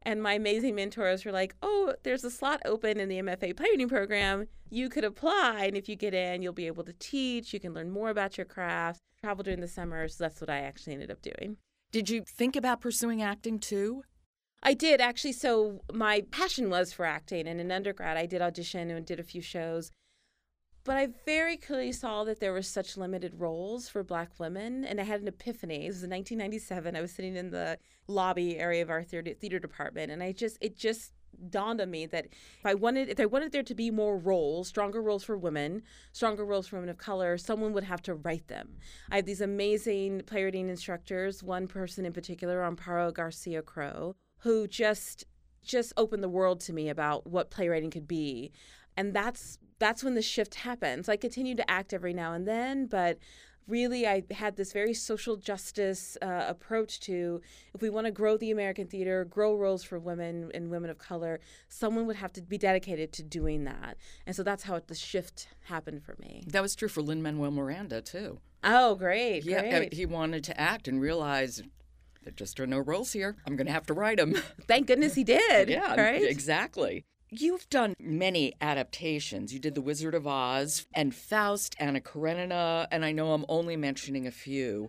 And 0.03 0.23
my 0.23 0.33
amazing 0.33 0.75
mentors 0.75 1.25
were 1.25 1.31
like, 1.31 1.55
oh, 1.61 1.93
there's 2.03 2.23
a 2.23 2.31
slot 2.31 2.61
open 2.65 2.99
in 2.99 3.09
the 3.09 3.21
MFA 3.21 3.55
playwriting 3.55 3.89
program. 3.89 4.47
You 4.69 4.89
could 4.89 5.03
apply. 5.03 5.65
And 5.65 5.75
if 5.75 5.89
you 5.89 5.95
get 5.95 6.13
in, 6.13 6.41
you'll 6.41 6.53
be 6.53 6.67
able 6.67 6.83
to 6.85 6.93
teach. 6.93 7.53
You 7.53 7.59
can 7.59 7.73
learn 7.73 7.91
more 7.91 8.09
about 8.09 8.37
your 8.37 8.45
craft, 8.45 9.01
travel 9.21 9.43
during 9.43 9.59
the 9.59 9.67
summer. 9.67 10.07
So 10.07 10.23
that's 10.23 10.39
what 10.39 10.49
I 10.49 10.59
actually 10.59 10.93
ended 10.93 11.11
up 11.11 11.21
doing. 11.21 11.57
Did 11.91 12.09
you 12.09 12.23
think 12.23 12.55
about 12.55 12.81
pursuing 12.81 13.21
acting 13.21 13.59
too? 13.59 14.03
I 14.61 14.73
did 14.73 15.01
actually. 15.01 15.33
So 15.33 15.81
my 15.91 16.23
passion 16.31 16.69
was 16.69 16.93
for 16.93 17.05
acting. 17.05 17.47
And 17.47 17.59
in 17.59 17.71
undergrad, 17.71 18.17
I 18.17 18.25
did 18.25 18.41
audition 18.41 18.89
and 18.89 19.05
did 19.05 19.19
a 19.19 19.23
few 19.23 19.41
shows. 19.41 19.91
But 20.83 20.97
I 20.97 21.07
very 21.25 21.57
clearly 21.57 21.91
saw 21.91 22.23
that 22.23 22.39
there 22.39 22.53
were 22.53 22.61
such 22.61 22.97
limited 22.97 23.39
roles 23.39 23.89
for 23.89 24.03
black 24.03 24.39
women. 24.39 24.85
And 24.85 24.99
I 24.99 25.03
had 25.03 25.21
an 25.21 25.27
epiphany. 25.27 25.85
It 25.85 25.89
was 25.89 26.03
in 26.03 26.09
1997. 26.09 26.95
I 26.95 27.01
was 27.01 27.11
sitting 27.11 27.35
in 27.35 27.51
the 27.51 27.77
lobby 28.07 28.57
area 28.57 28.81
of 28.81 28.89
our 28.89 29.03
theater, 29.03 29.33
theater 29.33 29.59
department. 29.59 30.11
And 30.11 30.23
I 30.23 30.31
just, 30.31 30.57
it 30.61 30.77
just 30.77 31.13
dawned 31.49 31.79
on 31.79 31.91
me 31.91 32.05
that 32.07 32.25
if 32.25 32.65
I 32.65 32.73
wanted, 32.73 33.09
if 33.09 33.19
I 33.19 33.25
wanted 33.25 33.51
there 33.51 33.63
to 33.63 33.75
be 33.75 33.91
more 33.91 34.17
roles, 34.17 34.67
stronger 34.67 35.01
roles 35.01 35.23
for 35.23 35.37
women, 35.37 35.83
stronger 36.11 36.45
roles 36.45 36.67
for 36.67 36.77
women 36.77 36.89
of 36.89 36.97
color, 36.97 37.37
someone 37.37 37.73
would 37.73 37.83
have 37.83 38.01
to 38.03 38.15
write 38.15 38.47
them. 38.47 38.77
I 39.11 39.17
have 39.17 39.25
these 39.25 39.41
amazing 39.41 40.23
playwriting 40.25 40.69
instructors. 40.69 41.43
One 41.43 41.67
person 41.67 42.05
in 42.05 42.13
particular, 42.13 42.61
Amparo 42.61 43.13
Garcia 43.13 43.61
Crow, 43.61 44.15
who 44.39 44.67
just 44.67 45.25
just 45.61 45.91
opened 45.97 46.23
the 46.23 46.29
world 46.29 46.61
to 46.61 46.73
me 46.73 46.87
about 46.87 47.27
what 47.27 47.51
playwriting 47.51 47.91
could 47.91 48.07
be 48.07 48.49
and 48.99 49.13
that's 49.13 49.57
that's 49.79 50.03
when 50.03 50.13
the 50.13 50.21
shift 50.21 50.55
happened. 50.55 51.05
So 51.05 51.13
I 51.13 51.17
continued 51.17 51.57
to 51.57 51.69
act 51.69 51.93
every 51.93 52.13
now 52.13 52.33
and 52.33 52.47
then, 52.47 52.85
but 52.85 53.17
really 53.69 54.07
I 54.07 54.23
had 54.31 54.57
this 54.57 54.73
very 54.73 54.93
social 54.93 55.37
justice 55.37 56.17
uh, 56.21 56.45
approach 56.47 56.99
to 57.01 57.41
if 57.73 57.81
we 57.81 57.89
want 57.89 58.05
to 58.05 58.11
grow 58.11 58.35
the 58.35 58.51
American 58.51 58.87
theater, 58.87 59.23
grow 59.25 59.55
roles 59.55 59.83
for 59.83 59.99
women 59.99 60.51
and 60.53 60.69
women 60.69 60.89
of 60.89 60.97
color, 60.97 61.39
someone 61.67 62.05
would 62.07 62.17
have 62.17 62.33
to 62.33 62.41
be 62.41 62.57
dedicated 62.57 63.13
to 63.13 63.23
doing 63.23 63.63
that. 63.65 63.97
And 64.25 64.35
so 64.35 64.43
that's 64.43 64.63
how 64.63 64.81
the 64.85 64.95
shift 64.95 65.47
happened 65.65 66.03
for 66.03 66.15
me. 66.19 66.43
That 66.47 66.61
was 66.61 66.75
true 66.75 66.89
for 66.89 67.01
Lin 67.01 67.21
Manuel 67.21 67.51
Miranda 67.51 68.01
too. 68.01 68.39
Oh, 68.63 68.95
great! 68.95 69.45
Yeah, 69.45 69.61
great. 69.61 69.93
he 69.93 70.05
wanted 70.05 70.43
to 70.45 70.59
act 70.59 70.89
and 70.89 70.99
realized 70.99 71.63
there 72.23 72.33
just 72.33 72.59
are 72.59 72.67
no 72.67 72.79
roles 72.79 73.13
here. 73.13 73.37
I'm 73.47 73.55
going 73.55 73.67
to 73.67 73.73
have 73.73 73.85
to 73.85 73.93
write 73.93 74.17
them. 74.17 74.33
Thank 74.67 74.87
goodness 74.87 75.15
he 75.15 75.23
did. 75.23 75.69
yeah, 75.69 75.95
right. 75.95 76.21
Exactly. 76.21 77.05
You've 77.31 77.69
done 77.69 77.93
many 77.99 78.53
adaptations. 78.59 79.53
You 79.53 79.59
did 79.59 79.75
The 79.75 79.81
Wizard 79.81 80.15
of 80.15 80.25
Oz 80.25 80.87
and 80.93 81.13
Faust, 81.13 81.75
Anna 81.79 82.01
Karenina, 82.01 82.87
and 82.91 83.05
I 83.05 83.11
know 83.11 83.33
I'm 83.33 83.45
only 83.47 83.75
mentioning 83.75 84.25
a 84.25 84.31
few. 84.31 84.87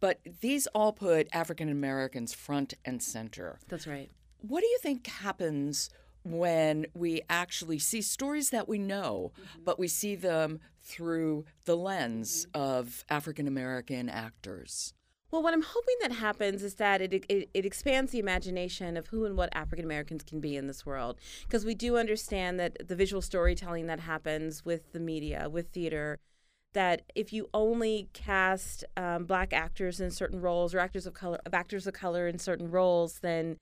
But 0.00 0.20
these 0.40 0.66
all 0.68 0.92
put 0.92 1.28
African 1.32 1.68
Americans 1.68 2.32
front 2.32 2.74
and 2.84 3.02
center. 3.02 3.58
That's 3.68 3.86
right. 3.86 4.10
What 4.40 4.60
do 4.60 4.66
you 4.66 4.78
think 4.82 5.06
happens 5.06 5.90
when 6.22 6.86
we 6.94 7.20
actually 7.28 7.78
see 7.78 8.00
stories 8.00 8.50
that 8.50 8.66
we 8.66 8.78
know, 8.78 9.32
mm-hmm. 9.38 9.64
but 9.64 9.78
we 9.78 9.88
see 9.88 10.14
them 10.14 10.60
through 10.82 11.44
the 11.66 11.76
lens 11.76 12.46
mm-hmm. 12.46 12.62
of 12.62 13.04
African 13.10 13.46
American 13.46 14.08
actors? 14.08 14.94
Well, 15.34 15.42
what 15.42 15.52
I'm 15.52 15.62
hoping 15.62 15.96
that 16.00 16.12
happens 16.12 16.62
is 16.62 16.76
that 16.76 17.02
it, 17.02 17.24
it, 17.28 17.50
it 17.52 17.66
expands 17.66 18.12
the 18.12 18.20
imagination 18.20 18.96
of 18.96 19.08
who 19.08 19.24
and 19.24 19.36
what 19.36 19.48
African 19.52 19.84
Americans 19.84 20.22
can 20.22 20.38
be 20.38 20.56
in 20.56 20.68
this 20.68 20.86
world. 20.86 21.18
Because 21.42 21.64
we 21.64 21.74
do 21.74 21.96
understand 21.96 22.60
that 22.60 22.86
the 22.86 22.94
visual 22.94 23.20
storytelling 23.20 23.88
that 23.88 23.98
happens 23.98 24.64
with 24.64 24.92
the 24.92 25.00
media, 25.00 25.48
with 25.50 25.70
theater, 25.70 26.20
that 26.72 27.02
if 27.16 27.32
you 27.32 27.48
only 27.52 28.08
cast 28.12 28.84
um, 28.96 29.24
black 29.24 29.52
actors 29.52 30.00
in 30.00 30.12
certain 30.12 30.40
roles 30.40 30.72
or 30.72 30.78
actors 30.78 31.04
of 31.04 31.14
color, 31.14 31.40
of 31.44 31.52
actors 31.52 31.88
of 31.88 31.94
color 31.94 32.28
in 32.28 32.38
certain 32.38 32.70
roles, 32.70 33.18
then 33.18 33.56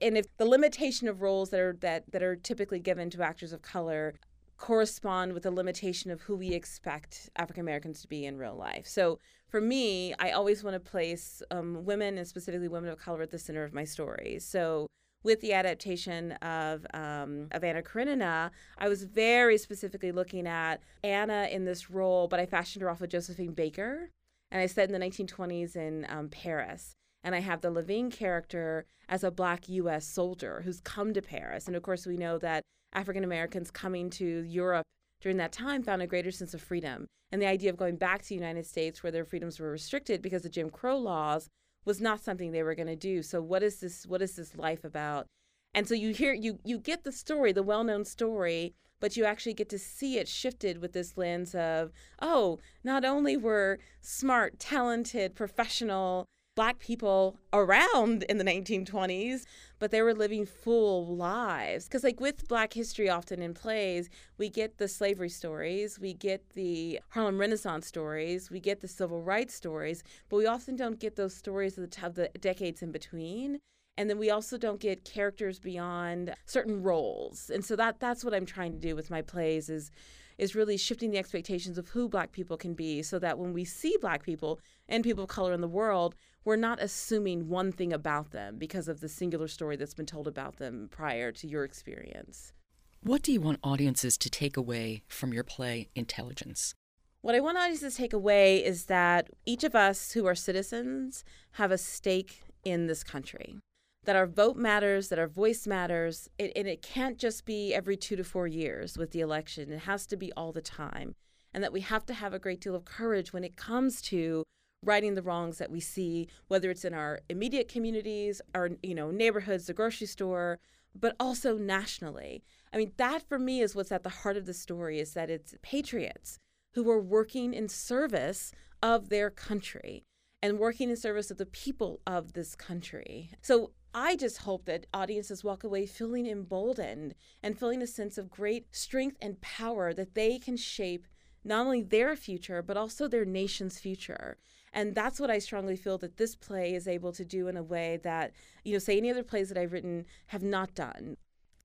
and 0.00 0.16
if 0.16 0.26
the 0.36 0.46
limitation 0.46 1.08
of 1.08 1.20
roles 1.20 1.50
that 1.50 1.58
are 1.58 1.76
that 1.80 2.12
that 2.12 2.22
are 2.22 2.36
typically 2.36 2.78
given 2.78 3.10
to 3.10 3.22
actors 3.24 3.52
of 3.52 3.60
color 3.60 4.14
correspond 4.56 5.32
with 5.32 5.42
the 5.42 5.50
limitation 5.50 6.12
of 6.12 6.22
who 6.22 6.36
we 6.36 6.50
expect 6.50 7.28
African 7.36 7.60
Americans 7.60 8.02
to 8.02 8.08
be 8.08 8.24
in 8.24 8.38
real 8.38 8.54
life. 8.54 8.86
So 8.86 9.18
for 9.48 9.60
me, 9.60 10.14
I 10.18 10.30
always 10.30 10.62
want 10.62 10.74
to 10.74 10.80
place 10.80 11.42
um, 11.50 11.84
women 11.84 12.18
and 12.18 12.26
specifically 12.26 12.68
women 12.68 12.90
of 12.90 12.98
color 12.98 13.22
at 13.22 13.30
the 13.30 13.38
center 13.38 13.64
of 13.64 13.72
my 13.72 13.84
stories. 13.84 14.44
So 14.44 14.86
with 15.24 15.40
the 15.40 15.52
adaptation 15.52 16.32
of 16.32 16.86
um, 16.94 17.48
of 17.50 17.64
Anna 17.64 17.82
Karenina, 17.82 18.50
I 18.76 18.88
was 18.88 19.04
very 19.04 19.58
specifically 19.58 20.12
looking 20.12 20.46
at 20.46 20.80
Anna 21.02 21.48
in 21.50 21.64
this 21.64 21.90
role, 21.90 22.28
but 22.28 22.38
I 22.38 22.46
fashioned 22.46 22.82
her 22.82 22.90
off 22.90 23.00
of 23.00 23.08
Josephine 23.08 23.52
Baker, 23.52 24.10
and 24.50 24.60
I 24.60 24.66
said 24.66 24.90
in 24.90 24.98
the 24.98 25.06
1920s 25.06 25.76
in 25.76 26.06
um, 26.08 26.28
Paris. 26.28 26.94
And 27.24 27.34
I 27.34 27.40
have 27.40 27.62
the 27.62 27.70
Levine 27.70 28.12
character 28.12 28.86
as 29.08 29.24
a 29.24 29.30
black 29.30 29.68
U.S. 29.68 30.06
soldier 30.06 30.62
who's 30.64 30.80
come 30.80 31.12
to 31.14 31.20
Paris, 31.20 31.66
and 31.66 31.74
of 31.74 31.82
course 31.82 32.06
we 32.06 32.16
know 32.16 32.38
that 32.38 32.62
African 32.92 33.24
Americans 33.24 33.70
coming 33.70 34.08
to 34.10 34.42
Europe 34.42 34.86
during 35.20 35.36
that 35.38 35.52
time 35.52 35.82
found 35.82 36.02
a 36.02 36.06
greater 36.06 36.30
sense 36.30 36.54
of 36.54 36.60
freedom. 36.60 37.06
And 37.30 37.42
the 37.42 37.46
idea 37.46 37.70
of 37.70 37.76
going 37.76 37.96
back 37.96 38.22
to 38.22 38.28
the 38.28 38.34
United 38.34 38.66
States 38.66 39.02
where 39.02 39.12
their 39.12 39.24
freedoms 39.24 39.60
were 39.60 39.70
restricted 39.70 40.22
because 40.22 40.44
of 40.44 40.52
Jim 40.52 40.70
Crow 40.70 40.98
laws 40.98 41.48
was 41.84 42.00
not 42.00 42.20
something 42.20 42.52
they 42.52 42.62
were 42.62 42.74
going 42.74 42.88
to 42.88 42.96
do. 42.96 43.22
So 43.22 43.40
what 43.40 43.62
is 43.62 43.80
this 43.80 44.06
what 44.06 44.22
is 44.22 44.36
this 44.36 44.56
life 44.56 44.84
about? 44.84 45.26
And 45.74 45.86
so 45.86 45.94
you 45.94 46.12
hear 46.12 46.32
you 46.32 46.58
you 46.64 46.78
get 46.78 47.04
the 47.04 47.12
story, 47.12 47.52
the 47.52 47.62
well-known 47.62 48.04
story, 48.04 48.74
but 49.00 49.16
you 49.16 49.24
actually 49.24 49.54
get 49.54 49.68
to 49.70 49.78
see 49.78 50.18
it 50.18 50.28
shifted 50.28 50.80
with 50.80 50.92
this 50.92 51.16
lens 51.16 51.54
of, 51.54 51.92
oh, 52.20 52.58
not 52.82 53.04
only 53.04 53.36
were 53.36 53.78
smart, 54.00 54.58
talented, 54.58 55.34
professional 55.34 56.26
black 56.58 56.80
people 56.80 57.38
around 57.52 58.24
in 58.24 58.36
the 58.36 58.42
1920s, 58.42 59.44
but 59.78 59.92
they 59.92 60.02
were 60.02 60.12
living 60.12 60.44
full 60.44 61.06
lives. 61.06 61.84
Because, 61.84 62.02
like 62.02 62.18
with 62.18 62.48
black 62.48 62.72
history, 62.72 63.08
often 63.08 63.40
in 63.40 63.54
plays, 63.54 64.10
we 64.38 64.48
get 64.48 64.76
the 64.78 64.88
slavery 64.88 65.28
stories, 65.28 66.00
we 66.00 66.14
get 66.14 66.42
the 66.54 66.98
Harlem 67.10 67.38
Renaissance 67.38 67.86
stories, 67.86 68.50
we 68.50 68.58
get 68.58 68.80
the 68.80 68.88
civil 68.88 69.22
rights 69.22 69.54
stories, 69.54 70.02
but 70.28 70.38
we 70.38 70.46
often 70.46 70.74
don't 70.74 70.98
get 70.98 71.14
those 71.14 71.32
stories 71.32 71.78
of 71.78 71.88
the, 71.88 72.04
of 72.04 72.16
the 72.16 72.28
decades 72.40 72.82
in 72.82 72.90
between 72.90 73.60
and 73.96 74.08
then 74.08 74.18
we 74.18 74.30
also 74.30 74.56
don't 74.56 74.78
get 74.78 75.04
characters 75.04 75.58
beyond 75.58 76.32
certain 76.46 76.84
roles 76.84 77.50
and 77.50 77.64
so 77.64 77.74
that 77.74 77.98
that's 77.98 78.24
what 78.24 78.32
i'm 78.32 78.46
trying 78.46 78.70
to 78.70 78.78
do 78.78 78.94
with 78.94 79.10
my 79.10 79.20
plays 79.20 79.68
is 79.68 79.90
is 80.38 80.54
really 80.54 80.76
shifting 80.76 81.10
the 81.10 81.18
expectations 81.18 81.78
of 81.78 81.88
who 81.88 82.08
black 82.08 82.30
people 82.30 82.56
can 82.56 82.74
be 82.74 83.02
so 83.02 83.18
that 83.18 83.38
when 83.38 83.52
we 83.52 83.64
see 83.64 83.96
black 84.00 84.22
people 84.22 84.60
and 84.88 85.02
people 85.02 85.24
of 85.24 85.28
color 85.28 85.52
in 85.52 85.60
the 85.60 85.66
world 85.68 86.14
we're 86.48 86.56
not 86.56 86.80
assuming 86.80 87.46
one 87.46 87.70
thing 87.70 87.92
about 87.92 88.30
them 88.30 88.56
because 88.56 88.88
of 88.88 89.00
the 89.00 89.08
singular 89.08 89.46
story 89.46 89.76
that's 89.76 89.92
been 89.92 90.06
told 90.06 90.26
about 90.26 90.56
them 90.56 90.88
prior 90.90 91.30
to 91.30 91.46
your 91.46 91.62
experience. 91.62 92.54
What 93.02 93.20
do 93.20 93.32
you 93.32 93.40
want 93.42 93.58
audiences 93.62 94.16
to 94.16 94.30
take 94.30 94.56
away 94.56 95.02
from 95.08 95.34
your 95.34 95.44
play 95.44 95.90
intelligence? 95.94 96.74
What 97.20 97.34
I 97.34 97.40
want 97.40 97.58
audiences 97.58 97.96
to 97.96 98.00
take 98.00 98.14
away 98.14 98.64
is 98.64 98.86
that 98.86 99.28
each 99.44 99.62
of 99.62 99.74
us 99.74 100.12
who 100.12 100.24
are 100.24 100.34
citizens 100.34 101.22
have 101.52 101.70
a 101.70 101.76
stake 101.76 102.40
in 102.64 102.86
this 102.86 103.04
country 103.04 103.58
that 104.04 104.16
our 104.16 104.26
vote 104.26 104.56
matters, 104.56 105.08
that 105.08 105.18
our 105.18 105.28
voice 105.28 105.66
matters, 105.66 106.30
it, 106.38 106.50
and 106.56 106.66
it 106.66 106.80
can't 106.80 107.18
just 107.18 107.44
be 107.44 107.74
every 107.74 107.96
two 107.96 108.16
to 108.16 108.24
four 108.24 108.46
years 108.46 108.96
with 108.96 109.10
the 109.10 109.20
election. 109.20 109.70
It 109.70 109.80
has 109.80 110.06
to 110.06 110.16
be 110.16 110.32
all 110.32 110.52
the 110.52 110.62
time, 110.62 111.14
and 111.52 111.62
that 111.62 111.74
we 111.74 111.82
have 111.82 112.06
to 112.06 112.14
have 112.14 112.32
a 112.32 112.38
great 112.38 112.62
deal 112.62 112.74
of 112.74 112.86
courage 112.86 113.34
when 113.34 113.44
it 113.44 113.54
comes 113.54 114.00
to 114.02 114.44
righting 114.82 115.14
the 115.14 115.22
wrongs 115.22 115.58
that 115.58 115.70
we 115.70 115.80
see, 115.80 116.28
whether 116.48 116.70
it's 116.70 116.84
in 116.84 116.94
our 116.94 117.20
immediate 117.28 117.68
communities, 117.68 118.40
our 118.54 118.70
you 118.82 118.94
know 118.94 119.10
neighborhoods, 119.10 119.66
the 119.66 119.74
grocery 119.74 120.06
store, 120.06 120.58
but 120.94 121.16
also 121.18 121.56
nationally. 121.56 122.42
I 122.72 122.76
mean, 122.76 122.92
that 122.96 123.22
for 123.28 123.38
me 123.38 123.60
is 123.60 123.74
what's 123.74 123.92
at 123.92 124.02
the 124.02 124.08
heart 124.08 124.36
of 124.36 124.46
the 124.46 124.54
story: 124.54 124.98
is 124.98 125.14
that 125.14 125.30
it's 125.30 125.54
patriots 125.62 126.38
who 126.72 126.88
are 126.90 127.00
working 127.00 127.54
in 127.54 127.68
service 127.68 128.52
of 128.82 129.08
their 129.08 129.30
country 129.30 130.04
and 130.42 130.58
working 130.58 130.88
in 130.90 130.96
service 130.96 131.30
of 131.30 131.38
the 131.38 131.46
people 131.46 132.00
of 132.06 132.32
this 132.32 132.54
country. 132.54 133.30
So 133.42 133.72
I 133.94 134.16
just 134.16 134.38
hope 134.38 134.66
that 134.66 134.86
audiences 134.92 135.42
walk 135.42 135.64
away 135.64 135.86
feeling 135.86 136.26
emboldened 136.26 137.14
and 137.42 137.58
feeling 137.58 137.82
a 137.82 137.86
sense 137.86 138.18
of 138.18 138.30
great 138.30 138.74
strength 138.74 139.16
and 139.20 139.40
power 139.40 139.92
that 139.94 140.14
they 140.14 140.38
can 140.38 140.56
shape 140.56 141.06
not 141.44 141.66
only 141.66 141.82
their 141.82 142.14
future, 142.14 142.62
but 142.62 142.76
also 142.76 143.08
their 143.08 143.24
nation's 143.24 143.78
future. 143.78 144.36
And 144.78 144.94
that's 144.94 145.18
what 145.18 145.28
I 145.28 145.40
strongly 145.40 145.74
feel 145.74 145.98
that 145.98 146.18
this 146.18 146.36
play 146.36 146.72
is 146.72 146.86
able 146.86 147.10
to 147.14 147.24
do 147.24 147.48
in 147.48 147.56
a 147.56 147.64
way 147.64 147.98
that, 148.04 148.30
you 148.64 148.74
know, 148.74 148.78
say 148.78 148.96
any 148.96 149.10
other 149.10 149.24
plays 149.24 149.48
that 149.48 149.58
I've 149.58 149.72
written 149.72 150.06
have 150.28 150.44
not 150.44 150.72
done. 150.76 151.16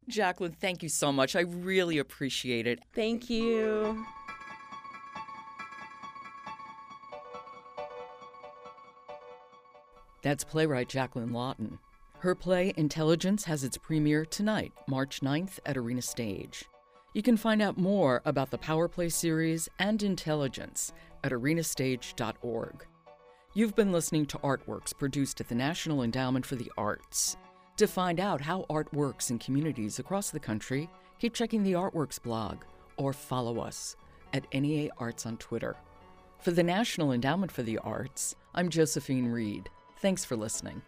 Jacqueline, 0.09 0.53
thank 0.53 0.81
you 0.81 0.89
so 0.89 1.11
much. 1.11 1.35
I 1.35 1.41
really 1.41 1.99
appreciate 1.99 2.65
it. 2.65 2.79
Thank 2.91 3.29
you. 3.29 4.03
That's 10.23 10.43
playwright 10.43 10.89
Jacqueline 10.89 11.33
Lawton. 11.33 11.77
Her 12.17 12.33
play 12.33 12.73
Intelligence 12.77 13.43
has 13.43 13.63
its 13.63 13.77
premiere 13.77 14.25
tonight, 14.25 14.73
March 14.87 15.21
9th 15.21 15.59
at 15.67 15.77
Arena 15.77 16.01
Stage. 16.01 16.65
You 17.13 17.21
can 17.21 17.37
find 17.37 17.61
out 17.61 17.77
more 17.77 18.23
about 18.25 18.49
the 18.49 18.57
Power 18.57 18.87
Play 18.87 19.09
series 19.09 19.69
and 19.77 20.01
Intelligence 20.01 20.91
at 21.23 21.31
arenastage.org. 21.31 22.87
You've 23.55 23.75
been 23.75 23.91
listening 23.91 24.25
to 24.27 24.39
Artworks 24.39 24.97
produced 24.97 25.39
at 25.39 25.47
the 25.47 25.53
National 25.53 26.01
Endowment 26.01 26.43
for 26.43 26.55
the 26.55 26.71
Arts. 26.75 27.37
To 27.77 27.85
find 27.85 28.19
out 28.19 28.41
how 28.41 28.65
art 28.67 28.91
works 28.95 29.29
in 29.29 29.37
communities 29.37 29.99
across 29.99 30.31
the 30.31 30.39
country, 30.39 30.89
keep 31.19 31.35
checking 31.35 31.61
the 31.61 31.73
Artworks 31.73 32.19
blog 32.19 32.63
or 32.97 33.13
follow 33.13 33.59
us 33.59 33.95
at 34.33 34.51
NEA 34.51 34.89
Arts 34.97 35.27
on 35.27 35.37
Twitter. 35.37 35.75
For 36.39 36.49
the 36.49 36.63
National 36.63 37.11
Endowment 37.11 37.51
for 37.51 37.61
the 37.61 37.77
Arts, 37.77 38.33
I'm 38.55 38.69
Josephine 38.69 39.27
Reed. 39.27 39.69
Thanks 39.97 40.25
for 40.25 40.35
listening. 40.35 40.81